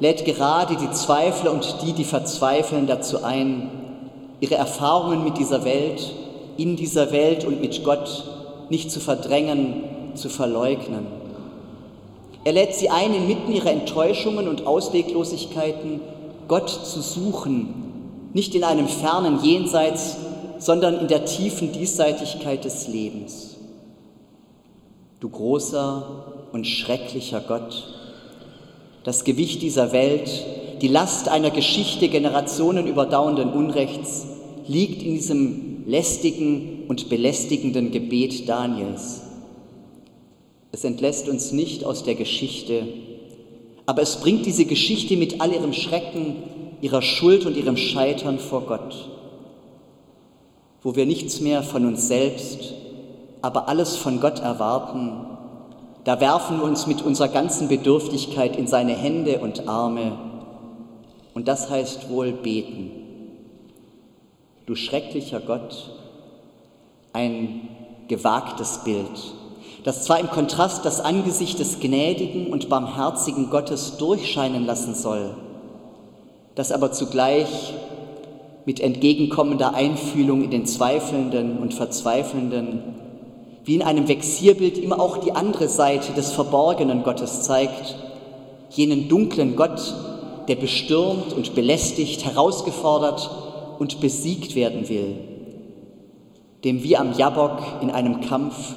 lädt 0.00 0.24
gerade 0.24 0.76
die 0.76 0.90
Zweifler 0.90 1.52
und 1.52 1.76
die, 1.82 1.92
die 1.92 2.04
verzweifeln, 2.04 2.86
dazu 2.86 3.24
ein, 3.24 3.70
ihre 4.40 4.56
Erfahrungen 4.56 5.24
mit 5.24 5.38
dieser 5.38 5.64
Welt, 5.64 6.12
in 6.56 6.76
dieser 6.76 7.10
Welt 7.10 7.44
und 7.44 7.60
mit 7.60 7.82
Gott 7.82 8.24
nicht 8.68 8.90
zu 8.90 9.00
verdrängen, 9.00 9.84
zu 10.14 10.28
verleugnen. 10.28 11.23
Er 12.44 12.52
lädt 12.52 12.74
sie 12.74 12.90
ein, 12.90 13.14
inmitten 13.14 13.52
ihrer 13.52 13.70
Enttäuschungen 13.70 14.48
und 14.48 14.66
Ausweglosigkeiten 14.66 16.00
Gott 16.46 16.68
zu 16.68 17.00
suchen, 17.00 17.74
nicht 18.34 18.54
in 18.54 18.64
einem 18.64 18.86
fernen 18.86 19.42
Jenseits, 19.42 20.16
sondern 20.58 21.00
in 21.00 21.08
der 21.08 21.24
tiefen 21.24 21.72
Diesseitigkeit 21.72 22.64
des 22.64 22.86
Lebens. 22.88 23.56
Du 25.20 25.30
großer 25.30 26.48
und 26.52 26.66
schrecklicher 26.66 27.40
Gott, 27.40 27.84
das 29.04 29.24
Gewicht 29.24 29.62
dieser 29.62 29.92
Welt, 29.92 30.30
die 30.82 30.88
Last 30.88 31.28
einer 31.28 31.50
Geschichte 31.50 32.08
generationenüberdauernden 32.08 33.52
Unrechts 33.52 34.26
liegt 34.66 35.02
in 35.02 35.14
diesem 35.14 35.84
lästigen 35.86 36.84
und 36.88 37.08
belästigenden 37.08 37.90
Gebet 37.90 38.48
Daniels. 38.48 39.23
Es 40.74 40.82
entlässt 40.82 41.28
uns 41.28 41.52
nicht 41.52 41.84
aus 41.84 42.02
der 42.02 42.16
Geschichte, 42.16 42.82
aber 43.86 44.02
es 44.02 44.16
bringt 44.16 44.44
diese 44.44 44.64
Geschichte 44.64 45.16
mit 45.16 45.40
all 45.40 45.52
ihrem 45.52 45.72
Schrecken, 45.72 46.42
ihrer 46.80 47.00
Schuld 47.00 47.46
und 47.46 47.56
ihrem 47.56 47.76
Scheitern 47.76 48.40
vor 48.40 48.62
Gott, 48.62 49.08
wo 50.82 50.96
wir 50.96 51.06
nichts 51.06 51.38
mehr 51.40 51.62
von 51.62 51.86
uns 51.86 52.08
selbst, 52.08 52.74
aber 53.40 53.68
alles 53.68 53.94
von 53.96 54.18
Gott 54.20 54.40
erwarten 54.40 55.34
da 56.04 56.20
werfen 56.20 56.58
wir 56.58 56.64
uns 56.64 56.86
mit 56.86 57.00
unserer 57.00 57.28
ganzen 57.28 57.68
Bedürftigkeit 57.68 58.56
in 58.56 58.66
seine 58.66 58.94
Hände 58.94 59.38
und 59.38 59.66
Arme. 59.66 60.18
Und 61.32 61.48
das 61.48 61.70
heißt 61.70 62.10
wohl 62.10 62.32
beten. 62.32 62.90
Du 64.66 64.74
schrecklicher 64.74 65.40
Gott, 65.40 65.90
ein 67.14 67.68
gewagtes 68.08 68.84
Bild, 68.84 69.34
das 69.84 70.04
zwar 70.04 70.18
im 70.18 70.30
Kontrast 70.30 70.84
das 70.84 71.00
Angesicht 71.00 71.58
des 71.58 71.78
gnädigen 71.78 72.48
und 72.48 72.68
barmherzigen 72.68 73.50
Gottes 73.50 73.98
durchscheinen 73.98 74.66
lassen 74.66 74.94
soll, 74.94 75.34
das 76.54 76.72
aber 76.72 76.90
zugleich 76.90 77.74
mit 78.64 78.80
entgegenkommender 78.80 79.74
Einfühlung 79.74 80.42
in 80.42 80.50
den 80.50 80.66
Zweifelnden 80.66 81.58
und 81.58 81.74
Verzweifelnden 81.74 82.82
wie 83.64 83.76
in 83.76 83.82
einem 83.82 84.08
Vexierbild 84.08 84.78
immer 84.78 85.00
auch 85.00 85.18
die 85.18 85.32
andere 85.32 85.68
Seite 85.68 86.12
des 86.12 86.32
verborgenen 86.32 87.02
Gottes 87.02 87.42
zeigt, 87.42 87.96
jenen 88.70 89.08
dunklen 89.08 89.56
Gott, 89.56 89.94
der 90.48 90.56
bestürmt 90.56 91.32
und 91.32 91.54
belästigt, 91.54 92.24
herausgefordert 92.24 93.30
und 93.78 94.00
besiegt 94.00 94.54
werden 94.54 94.88
will, 94.88 95.16
dem 96.62 96.82
wie 96.82 96.96
am 96.96 97.14
Jabok 97.16 97.58
in 97.80 97.90
einem 97.90 98.20
Kampf 98.20 98.74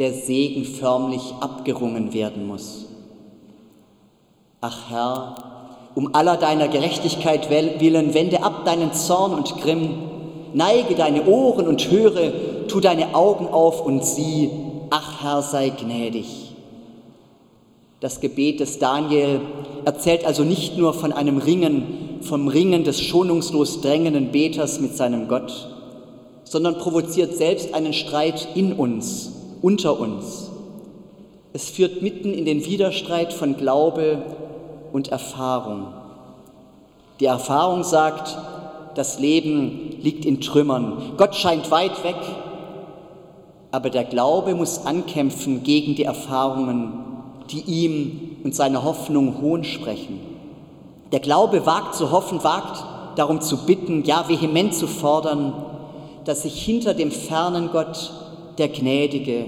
der 0.00 0.14
Segen 0.14 0.64
förmlich 0.64 1.34
abgerungen 1.40 2.14
werden 2.14 2.46
muss. 2.46 2.86
Ach 4.62 4.90
Herr, 4.90 5.34
um 5.94 6.14
aller 6.14 6.38
deiner 6.38 6.68
Gerechtigkeit 6.68 7.50
willen, 7.50 8.14
wende 8.14 8.42
ab 8.42 8.64
deinen 8.64 8.94
Zorn 8.94 9.34
und 9.34 9.60
Grimm, 9.60 9.90
neige 10.54 10.94
deine 10.94 11.26
Ohren 11.26 11.68
und 11.68 11.90
höre, 11.90 12.32
tu 12.66 12.80
deine 12.80 13.14
Augen 13.14 13.46
auf 13.46 13.84
und 13.84 14.02
sieh, 14.02 14.48
ach 14.88 15.22
Herr, 15.22 15.42
sei 15.42 15.68
gnädig. 15.68 16.54
Das 18.00 18.20
Gebet 18.20 18.60
des 18.60 18.78
Daniel 18.78 19.42
erzählt 19.84 20.24
also 20.24 20.44
nicht 20.44 20.78
nur 20.78 20.94
von 20.94 21.12
einem 21.12 21.36
Ringen, 21.36 22.20
vom 22.22 22.48
Ringen 22.48 22.84
des 22.84 23.02
schonungslos 23.02 23.82
drängenden 23.82 24.32
Beters 24.32 24.80
mit 24.80 24.96
seinem 24.96 25.28
Gott, 25.28 25.68
sondern 26.44 26.78
provoziert 26.78 27.36
selbst 27.36 27.74
einen 27.74 27.92
Streit 27.92 28.48
in 28.54 28.72
uns, 28.72 29.32
unter 29.62 29.98
uns. 29.98 30.50
Es 31.52 31.68
führt 31.68 32.02
mitten 32.02 32.32
in 32.32 32.44
den 32.44 32.64
Widerstreit 32.64 33.32
von 33.32 33.56
Glaube 33.56 34.22
und 34.92 35.08
Erfahrung. 35.08 35.88
Die 37.18 37.26
Erfahrung 37.26 37.82
sagt, 37.82 38.38
das 38.94 39.18
Leben 39.18 39.96
liegt 40.00 40.24
in 40.24 40.40
Trümmern. 40.40 41.12
Gott 41.16 41.34
scheint 41.34 41.70
weit 41.70 42.02
weg, 42.04 42.16
aber 43.70 43.90
der 43.90 44.04
Glaube 44.04 44.54
muss 44.54 44.86
ankämpfen 44.86 45.62
gegen 45.62 45.94
die 45.94 46.04
Erfahrungen, 46.04 46.92
die 47.50 47.60
ihm 47.60 48.36
und 48.44 48.54
seiner 48.54 48.84
Hoffnung 48.84 49.40
Hohn 49.40 49.64
sprechen. 49.64 50.20
Der 51.12 51.20
Glaube 51.20 51.66
wagt 51.66 51.94
zu 51.94 52.10
hoffen, 52.10 52.42
wagt 52.44 52.84
darum 53.16 53.40
zu 53.40 53.66
bitten, 53.66 54.04
ja 54.04 54.28
vehement 54.28 54.74
zu 54.74 54.86
fordern, 54.86 55.52
dass 56.24 56.42
sich 56.42 56.62
hinter 56.62 56.94
dem 56.94 57.10
fernen 57.10 57.70
Gott 57.72 58.12
der 58.58 58.68
gnädige, 58.68 59.46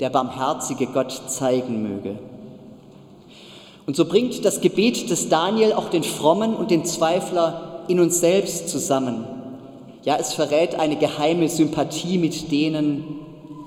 der 0.00 0.10
barmherzige 0.10 0.86
Gott 0.86 1.12
zeigen 1.28 1.82
möge. 1.82 2.18
Und 3.86 3.96
so 3.96 4.04
bringt 4.04 4.44
das 4.44 4.60
Gebet 4.60 5.10
des 5.10 5.28
Daniel 5.28 5.72
auch 5.72 5.88
den 5.88 6.02
Frommen 6.02 6.54
und 6.54 6.70
den 6.70 6.84
Zweifler 6.84 7.84
in 7.88 8.00
uns 8.00 8.20
selbst 8.20 8.68
zusammen. 8.68 9.24
Ja, 10.04 10.16
es 10.16 10.34
verrät 10.34 10.74
eine 10.74 10.96
geheime 10.96 11.48
Sympathie 11.48 12.18
mit 12.18 12.52
denen, 12.52 13.04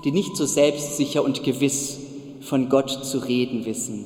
die 0.05 0.11
nicht 0.11 0.37
so 0.37 0.45
selbstsicher 0.45 1.23
und 1.23 1.43
gewiss 1.43 1.99
von 2.41 2.69
Gott 2.69 2.89
zu 2.89 3.19
reden 3.19 3.65
wissen. 3.65 4.05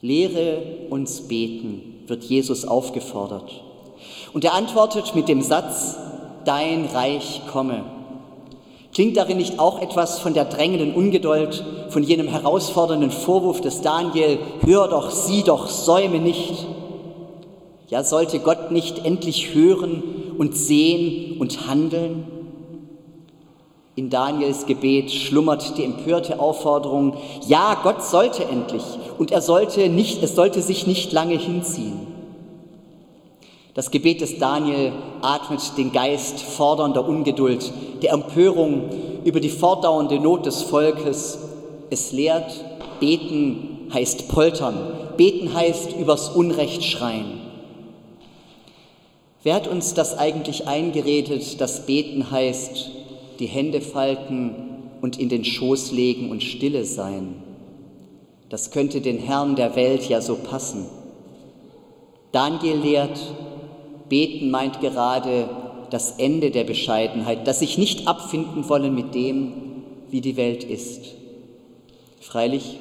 Lehre 0.00 0.62
uns 0.90 1.22
beten, 1.22 2.04
wird 2.06 2.24
Jesus 2.24 2.64
aufgefordert. 2.64 3.62
Und 4.32 4.44
er 4.44 4.54
antwortet 4.54 5.14
mit 5.14 5.28
dem 5.28 5.42
Satz, 5.42 5.96
Dein 6.44 6.84
Reich 6.84 7.40
komme. 7.50 7.84
Klingt 8.94 9.16
darin 9.16 9.38
nicht 9.38 9.58
auch 9.58 9.82
etwas 9.82 10.20
von 10.20 10.34
der 10.34 10.44
drängenden 10.44 10.94
Ungeduld, 10.94 11.64
von 11.88 12.04
jenem 12.04 12.28
herausfordernden 12.28 13.10
Vorwurf 13.10 13.60
des 13.60 13.80
Daniel, 13.80 14.38
hör 14.64 14.86
doch, 14.86 15.10
sieh 15.10 15.42
doch, 15.42 15.68
säume 15.68 16.20
nicht? 16.20 16.64
Ja, 17.88 18.04
sollte 18.04 18.38
Gott 18.38 18.70
nicht 18.70 19.04
endlich 19.04 19.52
hören 19.52 20.02
und 20.38 20.56
sehen 20.56 21.40
und 21.40 21.66
handeln? 21.66 22.28
In 23.96 24.10
Daniels 24.10 24.66
Gebet 24.66 25.10
schlummert 25.10 25.76
die 25.76 25.84
empörte 25.84 26.38
Aufforderung, 26.38 27.16
ja, 27.48 27.76
Gott 27.82 28.04
sollte 28.04 28.44
endlich 28.44 28.84
und 29.18 29.32
er 29.32 29.40
sollte 29.40 29.88
nicht, 29.88 30.22
es 30.22 30.36
sollte 30.36 30.62
sich 30.62 30.86
nicht 30.86 31.12
lange 31.12 31.36
hinziehen. 31.36 32.13
Das 33.74 33.90
Gebet 33.90 34.20
des 34.20 34.38
Daniel 34.38 34.92
atmet 35.20 35.76
den 35.76 35.90
Geist 35.90 36.40
fordernder 36.40 37.08
Ungeduld, 37.08 37.72
der 38.02 38.12
Empörung 38.12 38.84
über 39.24 39.40
die 39.40 39.48
fortdauernde 39.48 40.20
Not 40.20 40.46
des 40.46 40.62
Volkes. 40.62 41.38
Es 41.90 42.12
lehrt, 42.12 42.64
beten 43.00 43.88
heißt 43.92 44.28
poltern, 44.28 44.76
beten 45.16 45.52
heißt 45.52 45.96
übers 45.98 46.28
Unrecht 46.28 46.84
schreien. 46.84 47.40
Wer 49.42 49.54
hat 49.54 49.66
uns 49.66 49.92
das 49.92 50.16
eigentlich 50.16 50.68
eingeredet, 50.68 51.60
dass 51.60 51.84
beten 51.84 52.30
heißt, 52.30 52.90
die 53.40 53.46
Hände 53.46 53.80
falten 53.80 54.54
und 55.02 55.18
in 55.18 55.28
den 55.28 55.44
Schoß 55.44 55.90
legen 55.90 56.30
und 56.30 56.44
stille 56.44 56.84
sein? 56.84 57.42
Das 58.48 58.70
könnte 58.70 59.00
den 59.00 59.18
Herrn 59.18 59.56
der 59.56 59.74
Welt 59.74 60.08
ja 60.08 60.20
so 60.20 60.36
passen. 60.36 60.86
Daniel 62.32 62.76
lehrt, 62.76 63.20
beten 64.08 64.50
meint 64.50 64.80
gerade 64.80 65.48
das 65.90 66.12
Ende 66.18 66.50
der 66.50 66.64
Bescheidenheit, 66.64 67.46
das 67.46 67.60
sich 67.60 67.78
nicht 67.78 68.08
abfinden 68.08 68.68
wollen 68.68 68.94
mit 68.94 69.14
dem, 69.14 69.52
wie 70.10 70.20
die 70.20 70.36
Welt 70.36 70.64
ist. 70.64 71.14
Freilich, 72.20 72.78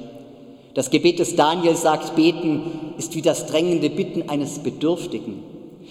das 0.74 0.90
Gebet 0.90 1.20
des 1.20 1.36
Daniel 1.36 1.76
sagt, 1.76 2.16
beten 2.16 2.64
ist 2.98 3.16
wie 3.16 3.22
das 3.22 3.46
drängende 3.46 3.90
Bitten 3.90 4.30
eines 4.30 4.60
Bedürftigen. 4.60 5.44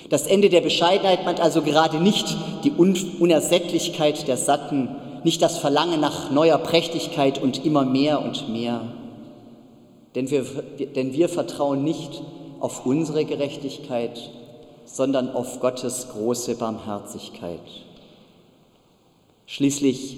Das 0.09 0.27
Ende 0.27 0.49
der 0.49 0.61
Bescheidenheit 0.61 1.25
meint 1.25 1.41
also 1.41 1.63
gerade 1.63 2.01
nicht 2.01 2.37
die 2.65 2.73
Unersättlichkeit 2.73 4.27
der 4.27 4.37
Satten, 4.37 4.89
nicht 5.25 5.41
das 5.41 5.59
Verlangen 5.59 6.01
nach 6.01 6.31
neuer 6.33 6.59
Prächtigkeit 6.59 7.41
und 7.41 7.65
immer 7.65 7.85
mehr 7.85 8.21
und 8.23 8.49
mehr. 8.49 8.81
Denn 10.15 10.31
wir, 10.31 10.45
denn 10.97 11.13
wir 11.13 11.29
vertrauen 11.29 11.85
nicht 11.85 12.23
auf 12.61 12.85
unsere 12.85 13.25
Gerechtigkeit, 13.25 14.31
sondern 14.85 15.31
auf 15.31 15.61
Gottes 15.61 16.09
große 16.13 16.57
Barmherzigkeit. 16.57 17.61
Schließlich, 19.47 20.17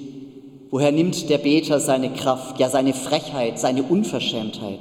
woher 0.71 0.93
nimmt 0.93 1.29
der 1.29 1.39
Beter 1.39 1.81
seine 1.81 2.13
Kraft, 2.13 2.59
ja 2.61 2.69
seine 2.69 2.95
Frechheit, 2.95 3.59
seine 3.59 3.83
Unverschämtheit? 3.83 4.81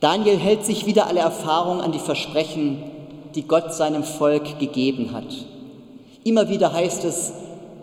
Daniel 0.00 0.36
hält 0.36 0.64
sich 0.64 0.86
wieder 0.86 1.06
alle 1.06 1.20
Erfahrung 1.20 1.80
an 1.80 1.92
die 1.92 1.98
Versprechen, 1.98 2.82
die 3.34 3.42
Gott 3.42 3.74
seinem 3.74 4.04
Volk 4.04 4.58
gegeben 4.58 5.12
hat. 5.12 5.26
Immer 6.24 6.48
wieder 6.48 6.72
heißt 6.72 7.04
es, 7.04 7.32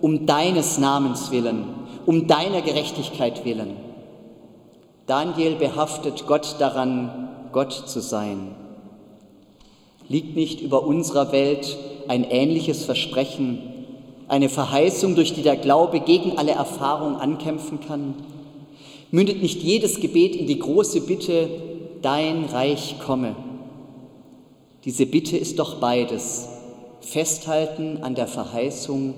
um 0.02 0.26
deines 0.26 0.78
Namens 0.78 1.32
willen, 1.32 1.66
um 2.06 2.28
deiner 2.28 2.62
Gerechtigkeit 2.62 3.44
willen. 3.46 3.76
Daniel 5.08 5.56
behaftet 5.56 6.26
Gott 6.26 6.56
daran, 6.60 7.30
Gott 7.52 7.74
zu 7.74 8.02
sein. 8.02 8.56
Liegt 10.08 10.36
nicht 10.36 10.62
über 10.62 10.86
unserer 10.86 11.32
Welt 11.32 11.78
ein 12.08 12.24
ähnliches 12.24 12.86
Versprechen, 12.86 13.60
eine 14.28 14.50
Verheißung, 14.50 15.16
durch 15.16 15.34
die 15.34 15.42
der 15.42 15.56
Glaube 15.56 16.00
gegen 16.00 16.38
alle 16.38 16.52
Erfahrung 16.52 17.16
ankämpfen 17.16 17.80
kann? 17.80 18.16
Mündet 19.12 19.42
nicht 19.42 19.62
jedes 19.62 20.00
Gebet 20.00 20.36
in 20.36 20.48
die 20.48 20.60
große 20.60 21.02
Bitte, 21.02 21.50
dein 22.02 22.46
Reich 22.46 22.96
komme? 23.06 23.36
Diese 24.84 25.06
Bitte 25.06 25.38
ist 25.38 25.58
doch 25.58 25.80
beides, 25.80 26.48
festhalten 27.02 28.00
an 28.02 28.14
der 28.16 28.28
Verheißung 28.28 29.14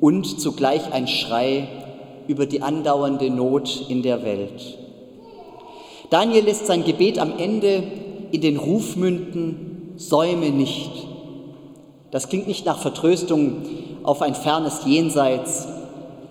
und 0.00 0.40
zugleich 0.40 0.92
ein 0.92 1.08
Schrei 1.08 1.68
über 2.28 2.46
die 2.46 2.62
andauernde 2.62 3.30
Not 3.30 3.86
in 3.88 4.02
der 4.02 4.24
Welt. 4.24 4.78
Daniel 6.10 6.44
lässt 6.44 6.66
sein 6.66 6.84
Gebet 6.84 7.18
am 7.18 7.38
Ende 7.38 7.82
in 8.32 8.40
den 8.40 8.56
Ruf 8.56 8.96
münden, 8.96 9.69
säume 10.00 10.50
nicht. 10.50 11.06
Das 12.10 12.28
klingt 12.28 12.48
nicht 12.48 12.64
nach 12.64 12.80
Vertröstung 12.80 13.62
auf 14.02 14.22
ein 14.22 14.34
fernes 14.34 14.80
Jenseits. 14.86 15.68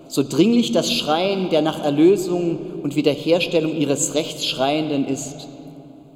So 0.08 0.24
dringlich 0.28 0.72
das 0.72 0.92
Schreien 0.92 1.50
der 1.50 1.62
nach 1.62 1.82
Erlösung 1.82 2.58
und 2.82 2.96
Wiederherstellung 2.96 3.76
ihres 3.76 4.14
Rechts 4.14 4.44
Schreienden 4.44 5.06
ist, 5.06 5.46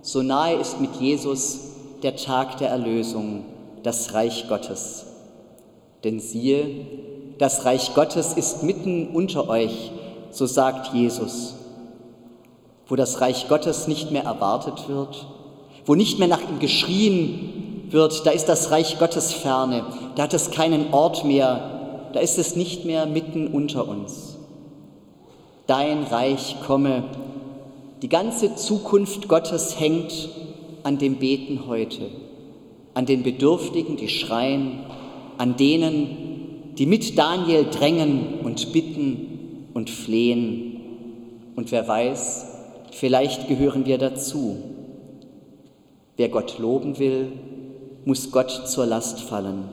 so 0.03 0.23
nahe 0.23 0.57
ist 0.57 0.81
mit 0.81 0.97
Jesus 0.97 1.61
der 2.03 2.17
Tag 2.17 2.59
der 2.59 2.71
Erlösung, 2.71 3.45
das 3.85 4.12
Reich 4.12 4.49
Gottes. 4.49 5.07
Denn 6.03 6.19
siehe, 6.19 6.67
das 7.38 7.64
Reich 7.64 7.95
Gottes 7.95 8.33
ist 8.35 8.64
mitten 8.64 9.09
unter 9.14 9.49
euch, 9.49 9.93
so 10.31 10.47
sagt 10.47 10.93
Jesus. 10.93 11.55
Wo 12.88 12.97
das 12.97 13.21
Reich 13.21 13.49
Gottes 13.49 13.87
nicht 13.87 14.11
mehr 14.11 14.25
erwartet 14.25 14.88
wird, 14.88 15.25
wo 15.87 15.94
nicht 15.94 16.18
mehr 16.18 16.29
nach 16.29 16.42
ihm 16.42 16.59
geschrien 16.59 17.88
wird, 17.90 18.27
da 18.27 18.31
ist 18.31 18.47
das 18.47 18.70
Reich 18.70 18.99
Gottes 18.99 19.33
ferne, 19.33 19.85
da 20.16 20.25
hat 20.25 20.35
es 20.35 20.51
keinen 20.51 20.92
Ort 20.92 21.25
mehr, 21.25 22.11
da 22.12 22.20
ist 22.20 22.38
es 22.38 22.57
nicht 22.57 22.85
mehr 22.85 23.07
mitten 23.07 23.49
unter 23.49 23.88
uns. 23.88 24.38
Dein 25.66 26.05
Reich 26.05 26.57
komme, 26.66 27.05
die 28.03 28.09
ganze 28.09 28.55
Zukunft 28.55 29.29
Gottes 29.29 29.81
hängt 29.81 30.29
an 30.83 30.99
dem 30.99 31.16
Beten 31.16 31.66
heute, 31.66 32.11
an 32.92 33.07
den 33.07 33.23
Bedürftigen, 33.23 33.97
die 33.97 34.09
schreien, 34.09 34.81
an 35.38 35.57
denen, 35.57 36.75
die 36.77 36.87
mit 36.87 37.16
Daniel 37.16 37.66
drängen 37.70 38.40
und 38.42 38.73
bitten 38.73 39.68
und 39.75 39.90
flehen. 39.90 40.81
Und 41.57 41.73
wer 41.73 41.87
weiß, 41.87 42.47
vielleicht 42.90 43.49
gehören 43.49 43.87
wir 43.87 43.99
dazu. 43.99 44.74
Wer 46.16 46.29
Gott 46.29 46.59
loben 46.59 46.98
will, 46.98 47.33
muss 48.05 48.31
Gott 48.31 48.68
zur 48.68 48.87
Last 48.87 49.20
fallen. 49.20 49.64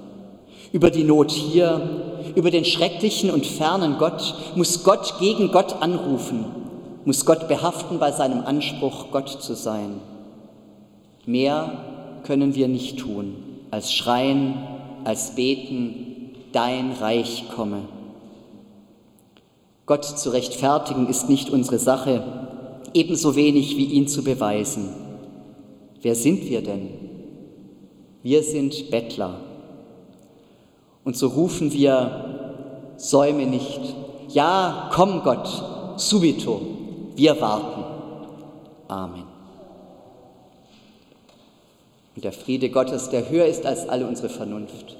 Über 0.71 0.89
die 0.89 1.03
Not 1.03 1.31
hier, 1.31 2.13
über 2.35 2.49
den 2.49 2.65
schrecklichen 2.65 3.29
und 3.29 3.45
fernen 3.45 3.97
Gott 3.99 4.33
muss 4.55 4.83
Gott 4.83 5.15
gegen 5.19 5.51
Gott 5.51 5.81
anrufen, 5.81 6.45
muss 7.05 7.25
Gott 7.25 7.47
behaften 7.47 7.99
bei 7.99 8.11
seinem 8.11 8.43
Anspruch, 8.45 9.11
Gott 9.11 9.29
zu 9.29 9.53
sein. 9.53 9.99
Mehr 11.25 11.83
können 12.23 12.55
wir 12.55 12.67
nicht 12.67 12.99
tun, 12.99 13.35
als 13.69 13.93
schreien, 13.93 14.55
als 15.03 15.35
beten, 15.35 16.31
dein 16.51 16.91
Reich 16.93 17.45
komme. 17.55 17.81
Gott 19.85 20.05
zu 20.05 20.29
rechtfertigen 20.31 21.07
ist 21.07 21.29
nicht 21.29 21.49
unsere 21.49 21.79
Sache, 21.79 22.23
ebenso 22.93 23.35
wenig 23.35 23.77
wie 23.77 23.85
ihn 23.85 24.07
zu 24.07 24.23
beweisen. 24.23 25.00
Wer 26.01 26.15
sind 26.15 26.43
wir 26.49 26.61
denn? 26.61 26.89
Wir 28.23 28.43
sind 28.43 28.89
Bettler. 28.89 29.35
Und 31.03 31.17
so 31.17 31.27
rufen 31.27 31.71
wir, 31.71 32.93
säume 32.97 33.45
nicht. 33.45 33.95
Ja, 34.29 34.89
komm 34.93 35.23
Gott, 35.23 35.47
subito, 35.97 36.61
wir 37.15 37.39
warten. 37.41 37.83
Amen. 38.87 39.23
Und 42.15 42.23
der 42.23 42.33
Friede 42.33 42.69
Gottes, 42.69 43.09
der 43.09 43.29
höher 43.29 43.45
ist 43.45 43.65
als 43.65 43.87
alle 43.87 44.05
unsere 44.05 44.29
Vernunft, 44.29 44.97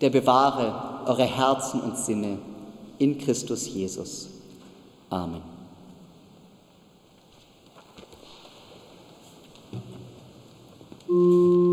der 0.00 0.10
bewahre 0.10 1.08
eure 1.08 1.24
Herzen 1.24 1.80
und 1.80 1.96
Sinne 1.96 2.38
in 2.98 3.18
Christus 3.18 3.72
Jesus. 3.72 4.28
Amen. 5.08 5.59
嗯。 11.10 11.69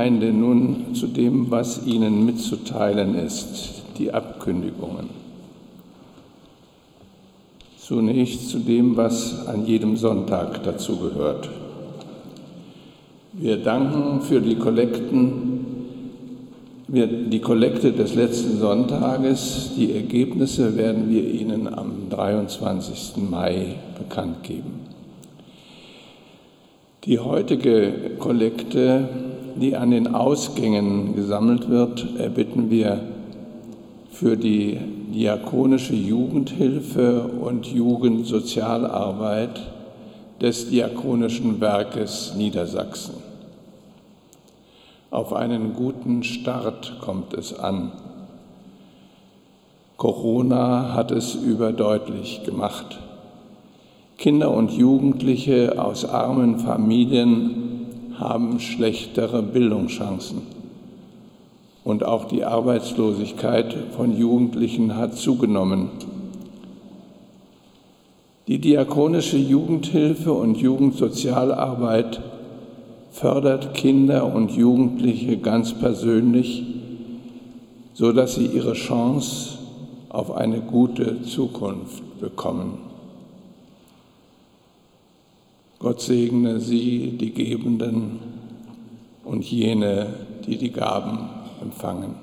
Gemeinde, 0.00 0.32
nun 0.32 0.94
zu 0.94 1.08
dem, 1.08 1.50
was 1.50 1.86
Ihnen 1.86 2.24
mitzuteilen 2.24 3.14
ist, 3.16 3.82
die 3.98 4.10
Abkündigungen. 4.10 5.10
Zunächst 7.76 8.48
zu 8.48 8.60
dem, 8.60 8.96
was 8.96 9.46
an 9.46 9.66
jedem 9.66 9.98
Sonntag 9.98 10.62
dazugehört. 10.62 11.50
Wir 13.34 13.58
danken 13.58 14.22
für 14.22 14.40
die 14.40 14.54
Kollekten, 14.54 15.66
die 16.88 17.40
Kollekte 17.40 17.92
des 17.92 18.14
letzten 18.14 18.58
Sonntages. 18.58 19.72
Die 19.76 19.92
Ergebnisse 19.92 20.78
werden 20.78 21.10
wir 21.10 21.30
Ihnen 21.30 21.68
am 21.68 22.08
23. 22.08 23.18
Mai 23.30 23.74
bekannt 23.98 24.44
geben. 24.44 24.80
Die 27.04 27.18
heutige 27.18 27.92
Kollekte 28.18 29.29
die 29.60 29.76
an 29.76 29.90
den 29.90 30.14
Ausgängen 30.14 31.14
gesammelt 31.14 31.68
wird, 31.68 32.18
erbitten 32.18 32.70
wir 32.70 33.00
für 34.10 34.36
die 34.36 34.78
diakonische 35.12 35.94
Jugendhilfe 35.94 37.24
und 37.24 37.66
Jugendsozialarbeit 37.66 39.60
des 40.40 40.70
Diakonischen 40.70 41.60
Werkes 41.60 42.34
Niedersachsen. 42.36 43.14
Auf 45.10 45.32
einen 45.34 45.74
guten 45.74 46.22
Start 46.22 46.98
kommt 47.00 47.34
es 47.34 47.58
an. 47.58 47.92
Corona 49.96 50.94
hat 50.94 51.10
es 51.10 51.34
überdeutlich 51.34 52.42
gemacht. 52.44 52.98
Kinder 54.16 54.50
und 54.50 54.70
Jugendliche 54.70 55.82
aus 55.82 56.06
armen 56.06 56.58
Familien 56.58 57.69
haben 58.20 58.60
schlechtere 58.60 59.42
Bildungschancen. 59.42 60.42
Und 61.82 62.04
auch 62.04 62.26
die 62.26 62.44
Arbeitslosigkeit 62.44 63.74
von 63.96 64.16
Jugendlichen 64.16 64.96
hat 64.96 65.16
zugenommen. 65.16 65.88
Die 68.46 68.58
diakonische 68.58 69.38
Jugendhilfe 69.38 70.32
und 70.32 70.58
Jugendsozialarbeit 70.58 72.20
fördert 73.10 73.72
Kinder 73.74 74.34
und 74.34 74.50
Jugendliche 74.52 75.38
ganz 75.38 75.72
persönlich, 75.72 76.62
sodass 77.94 78.34
sie 78.34 78.46
ihre 78.46 78.74
Chance 78.74 79.58
auf 80.10 80.32
eine 80.36 80.60
gute 80.60 81.22
Zukunft 81.22 82.02
bekommen. 82.20 82.89
Gott 85.80 86.02
segne 86.02 86.60
sie, 86.60 87.16
die 87.18 87.32
Gebenden 87.32 88.20
und 89.24 89.50
jene, 89.50 90.12
die 90.46 90.58
die 90.58 90.72
Gaben 90.72 91.30
empfangen. 91.62 92.16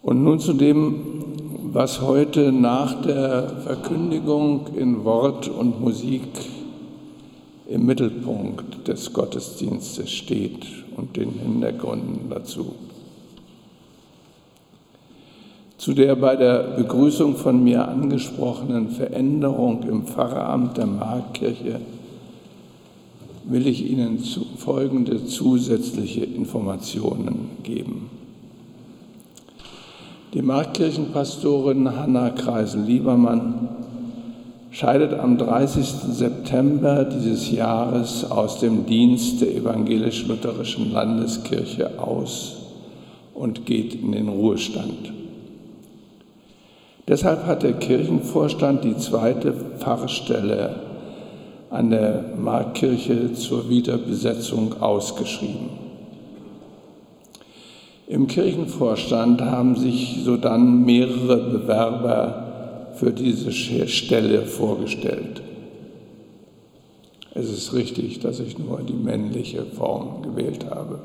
Und 0.00 0.22
nun 0.22 0.38
zu 0.38 0.52
dem, 0.52 1.24
was 1.72 2.02
heute 2.02 2.52
nach 2.52 3.02
der 3.02 3.48
Verkündigung 3.64 4.68
in 4.76 5.04
Wort 5.04 5.48
und 5.48 5.80
Musik 5.80 6.22
im 7.66 7.84
Mittelpunkt 7.84 8.86
des 8.86 9.12
Gottesdienstes 9.12 10.08
steht 10.08 10.66
und 10.96 11.16
den 11.16 11.30
Hintergründen 11.30 12.30
dazu 12.30 12.76
zu 15.82 15.94
der 15.94 16.14
bei 16.14 16.36
der 16.36 16.76
Begrüßung 16.76 17.34
von 17.34 17.64
mir 17.64 17.88
angesprochenen 17.88 18.90
Veränderung 18.90 19.82
im 19.82 20.04
Pfarramt 20.04 20.76
der 20.76 20.86
Markkirche 20.86 21.80
will 23.46 23.66
ich 23.66 23.90
Ihnen 23.90 24.20
folgende 24.58 25.26
zusätzliche 25.26 26.20
Informationen 26.20 27.50
geben. 27.64 28.10
Die 30.32 30.42
Markkirchenpastorin 30.42 31.96
Hanna 31.96 32.30
Kreisel-Liebermann 32.30 33.68
scheidet 34.70 35.18
am 35.18 35.36
30. 35.36 35.84
September 36.12 37.04
dieses 37.04 37.50
Jahres 37.50 38.30
aus 38.30 38.60
dem 38.60 38.86
Dienst 38.86 39.40
der 39.40 39.52
evangelisch-lutherischen 39.56 40.92
Landeskirche 40.92 41.98
aus 41.98 42.58
und 43.34 43.66
geht 43.66 43.96
in 43.96 44.12
den 44.12 44.28
Ruhestand. 44.28 45.21
Deshalb 47.08 47.46
hat 47.46 47.62
der 47.62 47.72
Kirchenvorstand 47.72 48.84
die 48.84 48.96
zweite 48.96 49.52
Pfarrstelle 49.78 50.76
an 51.70 51.90
der 51.90 52.24
Markkirche 52.38 53.32
zur 53.32 53.68
Wiederbesetzung 53.68 54.80
ausgeschrieben. 54.80 55.70
Im 58.06 58.26
Kirchenvorstand 58.26 59.40
haben 59.40 59.74
sich 59.74 60.20
sodann 60.22 60.84
mehrere 60.84 61.38
Bewerber 61.38 62.92
für 62.94 63.10
diese 63.10 63.52
Stelle 63.52 64.42
vorgestellt. 64.42 65.42
Es 67.34 67.50
ist 67.50 67.72
richtig, 67.72 68.20
dass 68.20 68.38
ich 68.38 68.58
nur 68.58 68.80
die 68.82 68.92
männliche 68.92 69.64
Form 69.64 70.22
gewählt 70.22 70.66
habe. 70.70 70.98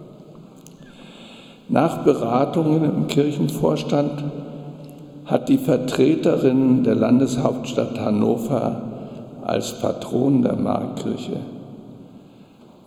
Nach 1.69 2.03
Beratungen 2.03 2.83
im 2.83 3.07
Kirchenvorstand 3.07 4.23
hat 5.27 5.49
die 5.49 5.57
Vertreterin 5.57 6.85
der 6.85 6.95
Landeshauptstadt 6.95 7.99
Hannover 7.99 8.81
als 9.43 9.73
Patron 9.73 10.41
der 10.41 10.55
Markkirche, 10.55 11.37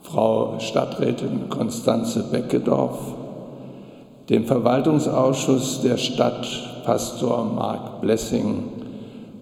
Frau 0.03 0.59
Stadträtin 0.59 1.51
Konstanze 1.51 2.24
Beckedorf, 2.24 2.99
dem 4.30 4.47
Verwaltungsausschuss 4.47 5.82
der 5.82 5.99
Stadt 5.99 6.82
Pastor 6.84 7.45
Mark 7.45 8.01
Blessing 8.01 8.64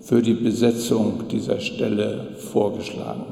für 0.00 0.20
die 0.20 0.34
Besetzung 0.34 1.28
dieser 1.30 1.60
Stelle 1.60 2.28
vorgeschlagen. 2.36 3.26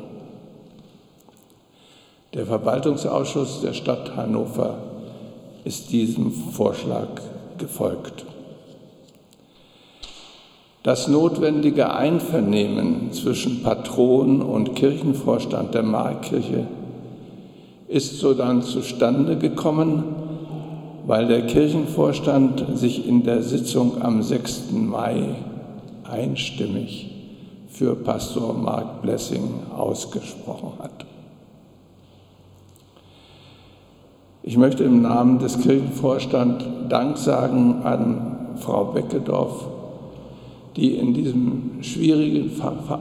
Der 2.35 2.47
Verwaltungsausschuss 2.47 3.63
der 3.63 3.73
Stadt 3.73 4.15
Hannover 4.15 4.79
ist 5.65 5.91
diesem 5.91 6.31
Vorschlag 6.31 7.09
gefolgt. 7.59 8.27
Das 10.87 11.09
notwendige 11.09 11.93
Einvernehmen 11.93 13.11
zwischen 13.11 13.65
Patron 13.65 14.41
und 14.41 14.77
Kirchenvorstand 14.77 15.75
der 15.75 15.83
Markkirche 15.83 16.69
ist 17.89 18.21
so 18.21 18.35
dann 18.35 18.63
zustande 18.63 19.37
gekommen, 19.37 20.05
weil 21.05 21.27
der 21.27 21.45
Kirchenvorstand 21.49 22.79
sich 22.79 23.05
in 23.05 23.25
der 23.25 23.43
Sitzung 23.43 24.01
am 24.01 24.23
6. 24.23 24.71
Mai 24.75 25.35
einstimmig 26.09 27.11
für 27.69 27.97
Pastor 27.97 28.55
Mark 28.55 29.03
Blessing 29.03 29.43
ausgesprochen 29.77 30.75
hat. 30.79 31.05
Ich 34.45 34.57
möchte 34.57 34.85
im 34.85 35.03
Namen 35.03 35.41
des 35.41 35.59
Kirchenvorstands 35.59 36.65
Dank 36.89 37.19
sagen 37.19 37.81
an 37.83 38.37
Frau 38.61 38.85
Beckedorf 38.85 39.76
die 40.77 40.95
in 40.95 41.15
diesem 41.15 41.79
schwierigen, 41.81 42.51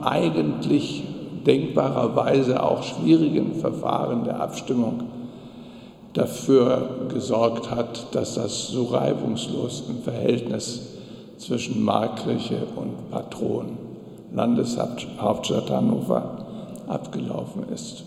eigentlich 0.02 1.04
denkbarerweise 1.46 2.62
auch 2.62 2.82
schwierigen 2.82 3.54
Verfahren 3.54 4.24
der 4.24 4.40
Abstimmung 4.40 5.04
dafür 6.14 6.88
gesorgt 7.12 7.70
hat, 7.70 8.14
dass 8.14 8.34
das 8.34 8.68
so 8.68 8.84
reibungslos 8.84 9.84
im 9.88 10.02
Verhältnis 10.02 10.96
zwischen 11.36 11.84
Markkirche 11.84 12.56
und 12.76 13.10
Patron, 13.10 13.76
Landeshauptstadt 14.34 15.70
Hannover, 15.70 16.46
abgelaufen 16.88 17.64
ist. 17.72 18.04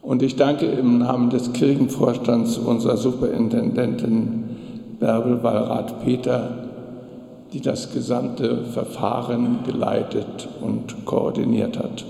Und 0.00 0.22
ich 0.22 0.36
danke 0.36 0.66
im 0.66 0.98
Namen 0.98 1.30
des 1.30 1.52
Kirchenvorstands 1.52 2.58
unserer 2.58 2.96
Superintendentin 2.96 4.44
Bärbel 5.00 5.42
Wallrath-Peter 5.42 6.73
die 7.54 7.60
das 7.60 7.92
gesamte 7.92 8.64
Verfahren 8.64 9.60
geleitet 9.64 10.48
und 10.60 11.04
koordiniert 11.04 11.78
hat. 11.78 12.04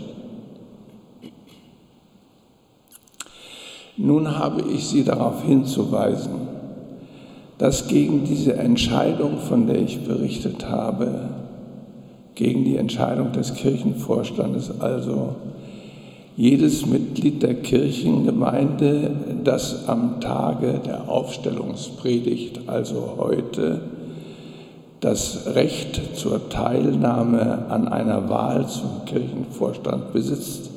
Nun 3.98 4.38
habe 4.38 4.62
ich 4.62 4.88
Sie 4.88 5.04
darauf 5.04 5.44
hinzuweisen, 5.44 6.48
dass 7.58 7.88
gegen 7.88 8.24
diese 8.24 8.54
Entscheidung, 8.54 9.36
von 9.38 9.66
der 9.66 9.82
ich 9.82 10.00
berichtet 10.00 10.68
habe, 10.68 11.28
gegen 12.34 12.64
die 12.64 12.76
Entscheidung 12.76 13.30
des 13.32 13.52
Kirchenvorstandes 13.54 14.80
also, 14.80 15.36
jedes 16.36 16.86
Mitglied 16.86 17.42
der 17.42 17.54
Kirchengemeinde, 17.54 19.10
das 19.44 19.88
am 19.88 20.20
Tage 20.20 20.80
der 20.84 21.08
Aufstellungspredigt, 21.08 22.62
also 22.66 23.14
heute, 23.18 23.82
das 25.04 25.54
Recht 25.54 26.16
zur 26.16 26.48
Teilnahme 26.48 27.66
an 27.68 27.88
einer 27.88 28.30
Wahl 28.30 28.66
zum 28.66 29.04
Kirchenvorstand 29.04 30.14
besitzt, 30.14 30.70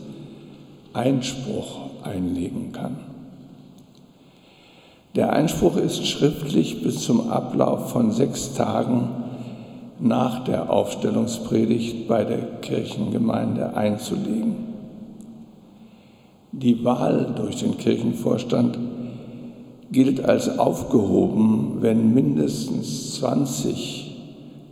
Einspruch 0.91 1.77
einlegen 2.03 2.73
kann. 2.73 2.97
Der 5.15 5.31
Einspruch 5.31 5.77
ist 5.77 6.05
schriftlich 6.05 6.83
bis 6.83 7.03
zum 7.03 7.31
Ablauf 7.31 7.91
von 7.91 8.11
sechs 8.11 8.53
Tagen 8.53 9.07
nach 9.97 10.43
der 10.43 10.71
Aufstellungspredigt 10.71 12.09
bei 12.09 12.25
der 12.25 12.59
Kirchengemeinde 12.59 13.77
einzulegen. 13.77 14.57
Die 16.51 16.83
Wahl 16.83 17.33
durch 17.33 17.55
den 17.55 17.77
Kirchenvorstand 17.77 18.77
gilt 19.89 20.25
als 20.25 20.59
aufgehoben, 20.59 21.77
wenn 21.79 22.13
mindestens 22.13 23.15
20 23.15 24.06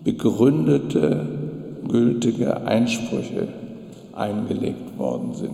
begründete, 0.05 1.25
gültige 1.89 2.65
Einsprüche 2.65 3.49
eingelegt 4.15 4.97
worden 4.97 5.33
sind. 5.33 5.51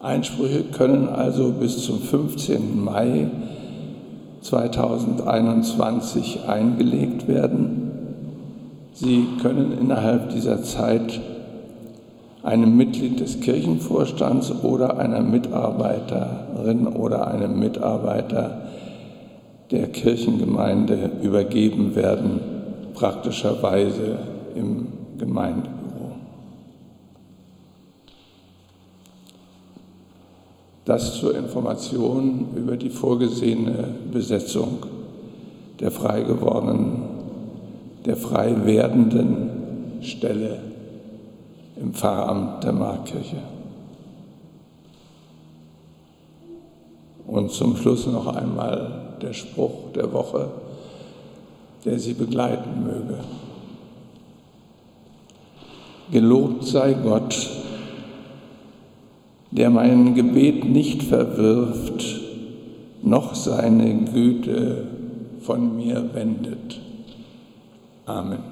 Einsprüche 0.00 0.64
können 0.72 1.08
also 1.08 1.52
bis 1.52 1.84
zum 1.84 2.00
15. 2.00 2.82
Mai 2.82 3.28
2021 4.40 6.40
eingelegt 6.48 7.28
werden. 7.28 7.90
Sie 8.94 9.26
können 9.40 9.78
innerhalb 9.80 10.30
dieser 10.30 10.62
Zeit 10.62 11.20
einem 12.42 12.76
Mitglied 12.76 13.20
des 13.20 13.40
Kirchenvorstands 13.40 14.52
oder 14.62 14.98
einer 14.98 15.22
Mitarbeiterin 15.22 16.88
oder 16.88 17.28
einem 17.28 17.58
Mitarbeiter 17.58 18.62
der 19.72 19.88
Kirchengemeinde 19.88 21.10
übergeben 21.22 21.96
werden, 21.96 22.40
praktischerweise 22.92 24.18
im 24.54 24.88
Gemeindebüro. 25.18 26.12
Das 30.84 31.14
zur 31.14 31.34
Information 31.34 32.48
über 32.54 32.76
die 32.76 32.90
vorgesehene 32.90 33.88
Besetzung 34.12 34.84
der 35.80 35.90
frei 35.90 36.20
gewordenen, 36.20 37.04
der 38.04 38.16
frei 38.16 38.54
werdenden 38.66 40.02
Stelle 40.02 40.58
im 41.80 41.94
Pfarramt 41.94 42.62
der 42.62 42.72
Markkirche. 42.72 43.38
Und 47.26 47.50
zum 47.50 47.76
Schluss 47.76 48.06
noch 48.06 48.26
einmal 48.26 49.11
der 49.22 49.32
Spruch 49.32 49.92
der 49.94 50.12
Woche, 50.12 50.50
der 51.84 51.98
Sie 51.98 52.14
begleiten 52.14 52.84
möge. 52.84 53.18
Gelobt 56.10 56.66
sei 56.66 56.94
Gott, 56.94 57.48
der 59.50 59.70
mein 59.70 60.14
Gebet 60.14 60.64
nicht 60.64 61.02
verwirft, 61.02 62.20
noch 63.02 63.34
seine 63.34 64.04
Güte 64.04 64.86
von 65.40 65.76
mir 65.76 66.14
wendet. 66.14 66.80
Amen. 68.06 68.51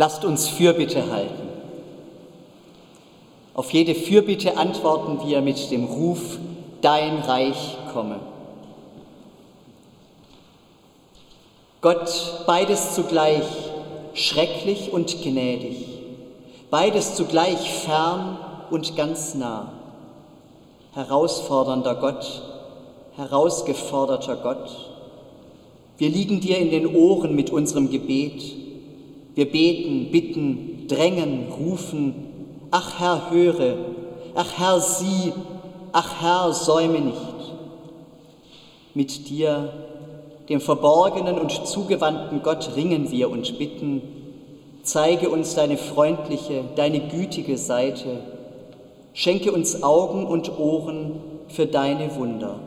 Lasst 0.00 0.24
uns 0.24 0.48
Fürbitte 0.48 1.12
halten. 1.12 1.46
Auf 3.52 3.70
jede 3.70 3.94
Fürbitte 3.94 4.56
antworten 4.56 5.28
wir 5.28 5.42
mit 5.42 5.70
dem 5.70 5.84
Ruf, 5.84 6.38
Dein 6.80 7.18
Reich 7.18 7.76
komme. 7.92 8.18
Gott, 11.82 12.44
beides 12.46 12.94
zugleich 12.94 13.44
schrecklich 14.14 14.90
und 14.90 15.20
gnädig, 15.22 15.84
beides 16.70 17.14
zugleich 17.14 17.70
fern 17.70 18.38
und 18.70 18.96
ganz 18.96 19.34
nah. 19.34 19.70
Herausfordernder 20.94 21.96
Gott, 21.96 22.40
herausgeforderter 23.16 24.36
Gott, 24.36 24.70
wir 25.98 26.08
liegen 26.08 26.40
dir 26.40 26.56
in 26.56 26.70
den 26.70 26.86
Ohren 26.86 27.36
mit 27.36 27.50
unserem 27.50 27.90
Gebet 27.90 28.69
wir 29.34 29.50
beten, 29.50 30.10
bitten, 30.10 30.86
drängen, 30.88 31.46
rufen, 31.52 32.14
ach 32.70 32.98
Herr, 32.98 33.30
höre, 33.30 33.76
ach 34.34 34.58
Herr, 34.58 34.80
sieh, 34.80 35.32
ach 35.92 36.20
Herr, 36.20 36.52
säume 36.52 37.00
nicht. 37.00 37.16
Mit 38.94 39.28
dir, 39.28 39.72
dem 40.48 40.60
verborgenen 40.60 41.38
und 41.38 41.66
zugewandten 41.66 42.42
Gott, 42.42 42.70
ringen 42.74 43.10
wir 43.10 43.30
und 43.30 43.58
bitten, 43.58 44.02
zeige 44.82 45.28
uns 45.30 45.54
deine 45.54 45.76
freundliche, 45.76 46.64
deine 46.74 47.00
gütige 47.00 47.56
Seite, 47.56 48.18
schenke 49.12 49.52
uns 49.52 49.82
Augen 49.82 50.26
und 50.26 50.58
Ohren 50.58 51.20
für 51.48 51.66
deine 51.66 52.16
Wunder. 52.16 52.58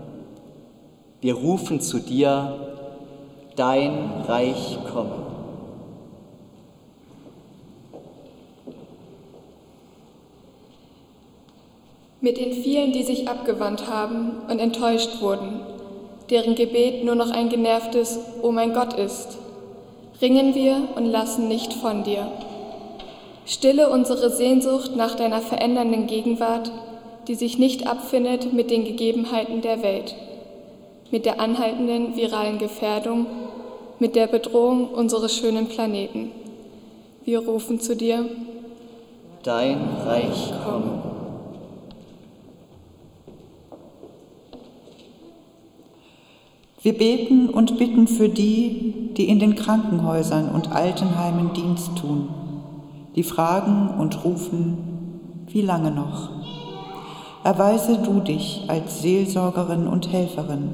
Wir 1.19 1.35
rufen 1.35 1.81
zu 1.81 1.99
dir, 1.99 2.73
dein 3.55 4.23
Reich 4.27 4.77
komme. 4.91 5.22
Mit 12.23 12.37
den 12.37 12.53
vielen, 12.53 12.93
die 12.93 13.03
sich 13.03 13.27
abgewandt 13.27 13.89
haben 13.89 14.31
und 14.49 14.57
enttäuscht 14.59 15.21
wurden, 15.21 15.59
deren 16.29 16.55
Gebet 16.55 17.03
nur 17.03 17.15
noch 17.15 17.29
ein 17.29 17.49
genervtes 17.49 18.17
Oh 18.41 18.51
mein 18.51 18.73
Gott 18.73 18.93
ist, 18.93 19.37
ringen 20.21 20.55
wir 20.55 20.87
und 20.95 21.05
lassen 21.05 21.49
nicht 21.49 21.73
von 21.73 22.05
dir. 22.05 22.25
Stille 23.45 23.89
unsere 23.89 24.29
Sehnsucht 24.29 24.95
nach 24.95 25.15
deiner 25.15 25.41
verändernden 25.41 26.07
Gegenwart, 26.07 26.71
die 27.27 27.35
sich 27.35 27.59
nicht 27.59 27.87
abfindet 27.87 28.53
mit 28.53 28.71
den 28.71 28.85
Gegebenheiten 28.85 29.61
der 29.61 29.83
Welt, 29.83 30.15
mit 31.11 31.25
der 31.25 31.41
anhaltenden 31.41 32.15
viralen 32.15 32.57
Gefährdung, 32.57 33.25
mit 33.99 34.15
der 34.15 34.27
Bedrohung 34.27 34.87
unseres 34.87 35.35
schönen 35.35 35.67
Planeten. 35.67 36.31
Wir 37.25 37.39
rufen 37.39 37.81
zu 37.81 37.97
dir, 37.97 38.25
Dein 39.43 39.77
Reich 40.05 40.53
komme. 40.63 41.12
Wir 46.83 46.97
beten 46.97 47.47
und 47.47 47.77
bitten 47.77 48.07
für 48.09 48.27
die, 48.27 49.13
die 49.15 49.29
in 49.29 49.39
den 49.39 49.55
Krankenhäusern 49.55 50.49
und 50.49 50.73
Altenheimen 50.73 51.53
Dienst 51.53 51.95
tun, 51.95 52.27
die 53.15 53.23
fragen 53.23 53.87
und 53.97 54.25
rufen, 54.25 54.77
wie 55.47 55.61
lange 55.61 55.91
noch? 55.91 56.29
Erweise 57.45 57.99
du 57.99 58.19
dich 58.19 58.65
als 58.67 59.01
Seelsorgerin 59.01 59.87
und 59.87 60.11
Helferin. 60.11 60.71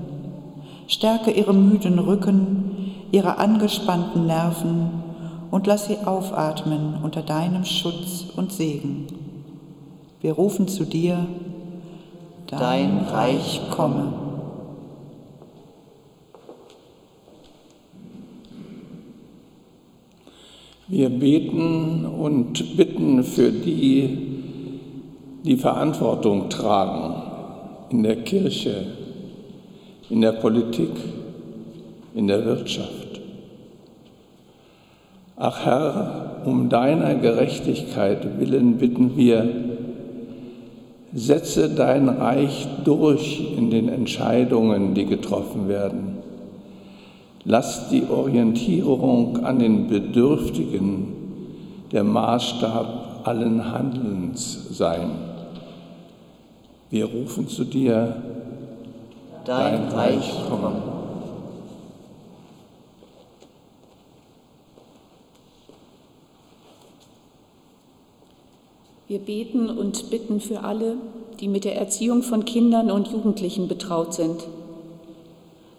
Stärke 0.88 1.30
ihre 1.30 1.54
müden 1.54 2.00
Rücken, 2.00 2.92
ihre 3.12 3.38
angespannten 3.38 4.26
Nerven 4.26 4.90
und 5.52 5.68
lass 5.68 5.86
sie 5.86 5.98
aufatmen 6.04 7.04
unter 7.04 7.22
deinem 7.22 7.66
Schutz 7.66 8.26
und 8.36 8.52
Segen. 8.52 9.06
Wir 10.22 10.34
rufen 10.34 10.68
zu 10.68 10.86
dir, 10.86 11.28
dein, 12.48 12.60
dein 12.60 12.98
Reich 13.06 13.62
komme. 13.70 14.29
Wir 20.92 21.10
beten 21.10 22.04
und 22.04 22.76
bitten 22.76 23.24
für 23.24 23.52
die, 23.52 24.18
die 25.46 25.56
Verantwortung 25.56 26.50
tragen 26.50 27.14
in 27.92 28.02
der 28.02 28.16
Kirche, 28.16 28.88
in 30.10 30.22
der 30.22 30.32
Politik, 30.32 30.90
in 32.16 32.26
der 32.26 32.44
Wirtschaft. 32.44 33.22
Ach 35.36 35.64
Herr, 35.64 36.42
um 36.46 36.70
deiner 36.70 37.14
Gerechtigkeit 37.14 38.40
willen 38.40 38.80
bitten 38.80 39.16
wir, 39.16 39.48
setze 41.14 41.70
dein 41.70 42.10
Reich 42.10 42.68
durch 42.84 43.48
in 43.56 43.70
den 43.70 43.90
Entscheidungen, 43.90 44.96
die 44.96 45.06
getroffen 45.06 45.68
werden 45.68 46.19
Lass 47.52 47.90
die 47.90 48.08
Orientierung 48.08 49.44
an 49.44 49.58
den 49.58 49.88
Bedürftigen 49.88 51.08
der 51.92 52.04
Maßstab 52.04 53.22
allen 53.24 53.72
Handelns 53.72 54.78
sein. 54.78 55.10
Wir 56.92 57.06
rufen 57.06 57.48
zu 57.48 57.64
dir, 57.64 58.22
dein, 59.46 59.82
dein 59.82 59.88
Reich 59.88 60.32
komme. 60.48 60.80
Wir 69.08 69.18
beten 69.18 69.72
und 69.72 70.12
bitten 70.12 70.40
für 70.40 70.64
alle, 70.64 70.98
die 71.40 71.48
mit 71.48 71.66
der 71.66 71.78
Erziehung 71.78 72.22
von 72.22 72.46
Kindern 72.46 72.92
und 72.92 73.08
Jugendlichen 73.08 73.68
betraut 73.68 74.14
sind. 74.14 74.46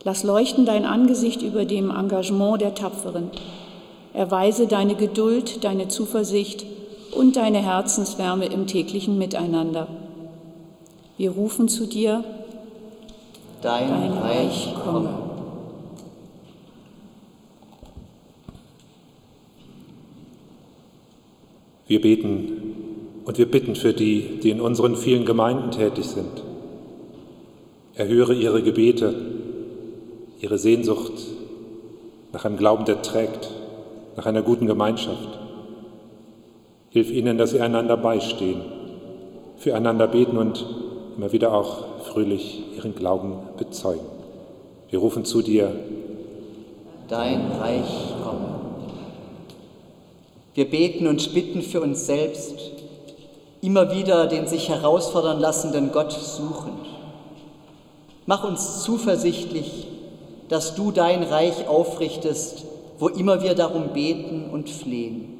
Lass 0.02 0.22
leuchten 0.22 0.64
dein 0.64 0.86
Angesicht 0.86 1.42
über 1.42 1.66
dem 1.66 1.90
Engagement 1.90 2.60
der 2.60 2.74
Tapferen. 2.74 3.30
Erweise 4.14 4.66
deine 4.66 4.94
Geduld, 4.94 5.62
deine 5.62 5.88
Zuversicht 5.88 6.64
und 7.14 7.36
deine 7.36 7.58
Herzenswärme 7.58 8.46
im 8.46 8.66
täglichen 8.66 9.18
Miteinander. 9.18 9.88
Wir 11.18 11.32
rufen 11.32 11.68
zu 11.68 11.86
dir, 11.86 12.24
dein, 13.60 13.88
dein 13.88 14.12
Reich 14.12 14.74
komme. 14.82 15.10
Wir 21.86 22.00
beten 22.00 23.22
und 23.26 23.36
wir 23.36 23.50
bitten 23.50 23.74
für 23.74 23.92
die, 23.92 24.38
die 24.42 24.50
in 24.50 24.60
unseren 24.60 24.96
vielen 24.96 25.26
Gemeinden 25.26 25.72
tätig 25.72 26.06
sind. 26.06 26.42
Erhöre 27.94 28.32
ihre 28.32 28.62
Gebete, 28.62 29.39
ihre 30.40 30.58
Sehnsucht 30.58 31.12
nach 32.32 32.44
einem 32.44 32.56
Glauben, 32.56 32.84
der 32.84 33.02
trägt, 33.02 33.50
nach 34.16 34.26
einer 34.26 34.42
guten 34.42 34.66
Gemeinschaft. 34.66 35.38
Hilf 36.90 37.10
ihnen, 37.10 37.38
dass 37.38 37.50
sie 37.50 37.60
einander 37.60 37.96
beistehen, 37.96 38.62
füreinander 39.58 40.08
beten 40.08 40.38
und 40.38 40.66
immer 41.16 41.32
wieder 41.32 41.52
auch 41.52 41.84
fröhlich 42.04 42.62
ihren 42.76 42.94
Glauben 42.94 43.34
bezeugen. 43.58 44.06
Wir 44.88 44.98
rufen 44.98 45.24
zu 45.24 45.42
dir, 45.42 45.72
dein 47.08 47.52
Reich 47.52 48.14
komme. 48.24 48.60
Wir 50.54 50.68
beten 50.68 51.06
und 51.06 51.32
bitten 51.34 51.62
für 51.62 51.80
uns 51.80 52.06
selbst, 52.06 52.54
immer 53.60 53.94
wieder 53.94 54.26
den 54.26 54.46
sich 54.46 54.68
herausfordern 54.68 55.38
lassenden 55.38 55.92
Gott 55.92 56.12
suchend. 56.12 56.86
Mach 58.26 58.44
uns 58.44 58.82
zuversichtlich, 58.82 59.86
dass 60.50 60.74
du 60.74 60.90
dein 60.90 61.22
Reich 61.22 61.68
aufrichtest, 61.68 62.64
wo 62.98 63.08
immer 63.08 63.42
wir 63.42 63.54
darum 63.54 63.92
beten 63.94 64.50
und 64.52 64.68
flehen. 64.68 65.38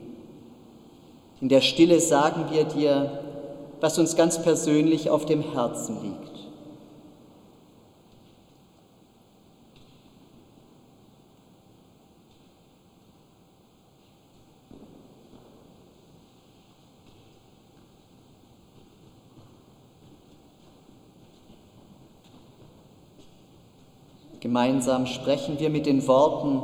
In 1.40 1.48
der 1.48 1.60
Stille 1.60 2.00
sagen 2.00 2.46
wir 2.50 2.64
dir, 2.64 3.18
was 3.80 3.98
uns 3.98 4.14
ganz 4.14 4.40
persönlich 4.40 5.10
auf 5.10 5.26
dem 5.26 5.52
Herzen 5.52 5.98
liegt. 6.02 6.29
Gemeinsam 24.50 25.06
sprechen 25.06 25.60
wir 25.60 25.70
mit 25.70 25.86
den 25.86 26.08
Worten, 26.08 26.60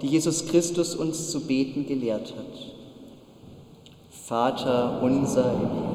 die 0.00 0.06
Jesus 0.06 0.46
Christus 0.46 0.94
uns 0.94 1.30
zu 1.30 1.40
beten 1.40 1.86
gelehrt 1.86 2.32
hat. 2.34 2.72
Vater 4.08 5.02
unser 5.02 5.52
im 5.52 5.58
Himmel, 5.58 5.92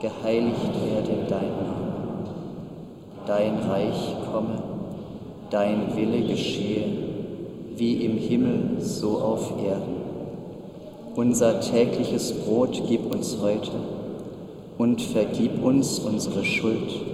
geheiligt 0.00 0.72
werde 0.82 1.26
dein 1.28 1.50
Name, 1.50 2.24
dein 3.26 3.58
Reich 3.70 4.16
komme, 4.32 4.62
dein 5.50 5.94
Wille 5.94 6.26
geschehe, 6.26 6.86
wie 7.76 8.06
im 8.06 8.16
Himmel 8.16 8.80
so 8.80 9.18
auf 9.18 9.52
Erden. 9.62 9.96
Unser 11.16 11.60
tägliches 11.60 12.32
Brot 12.32 12.82
gib 12.88 13.14
uns 13.14 13.36
heute 13.42 13.72
und 14.78 15.02
vergib 15.02 15.62
uns 15.62 15.98
unsere 15.98 16.46
Schuld 16.46 17.13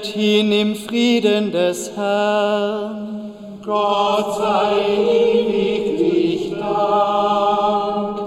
Geht 0.00 0.14
hin 0.14 0.50
im 0.52 0.74
Frieden 0.76 1.52
des 1.52 1.94
Herrn. 1.94 3.32
Gott 3.62 4.36
sei 4.38 4.72
ewiglich 4.96 6.52
Dank. 6.58 8.20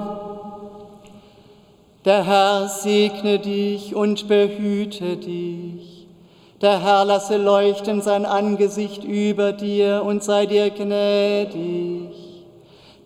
Der 2.05 2.23
Herr 2.25 2.67
segne 2.67 3.39
dich 3.39 3.95
und 3.95 4.27
behüte 4.27 5.17
dich. 5.17 6.05
Der 6.61 6.79
Herr 6.83 7.05
lasse 7.05 7.37
leuchten 7.37 8.03
sein 8.03 8.27
Angesicht 8.27 9.03
über 9.03 9.51
dir 9.51 10.03
und 10.05 10.23
sei 10.23 10.45
dir 10.45 10.69
gnädig. 10.69 12.11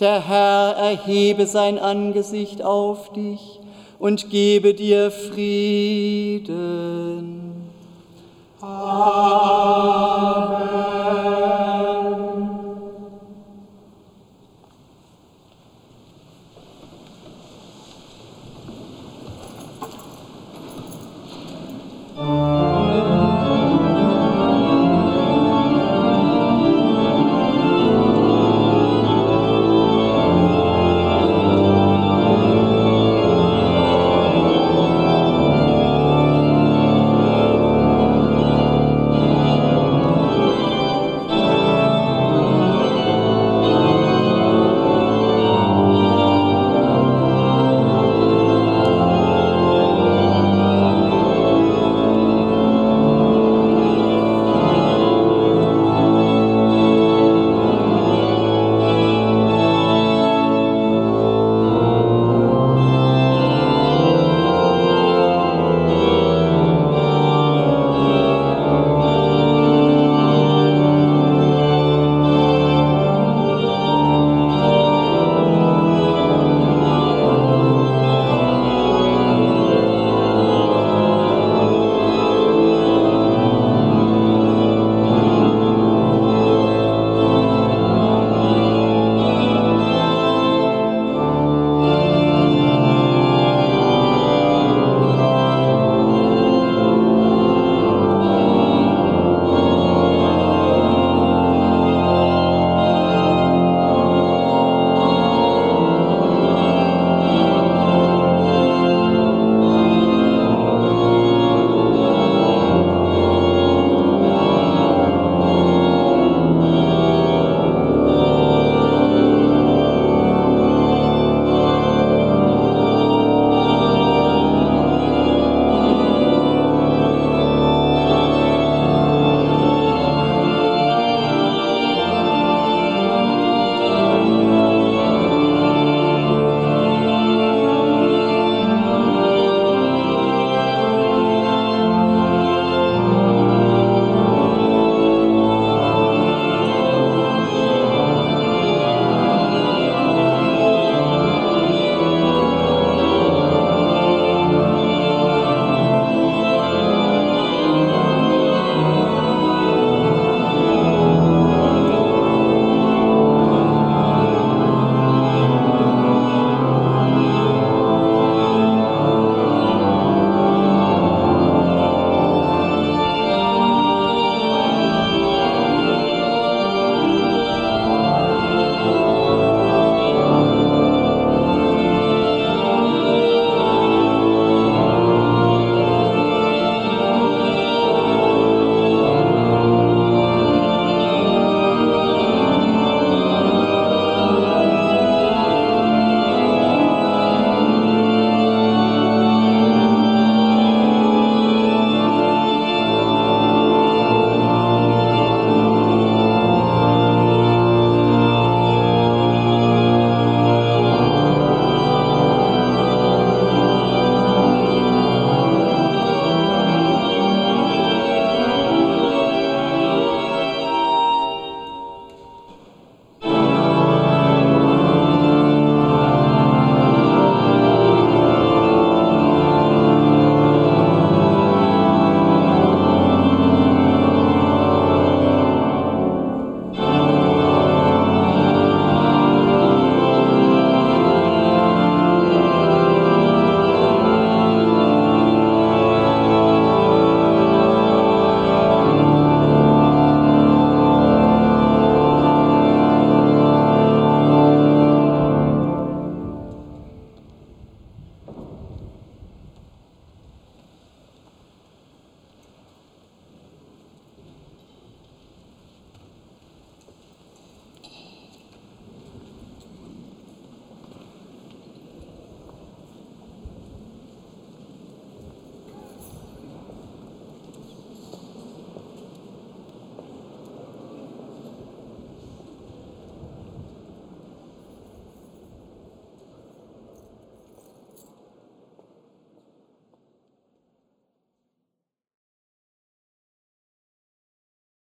Der 0.01 0.27
Herr 0.27 0.75
erhebe 0.75 1.47
sein 1.47 1.79
Angesicht 1.79 2.61
auf 2.61 3.13
dich 3.13 3.61
und 3.97 4.29
gebe 4.29 4.73
dir 4.73 5.09
Frieden. 5.11 6.47
Amen. 8.59 8.97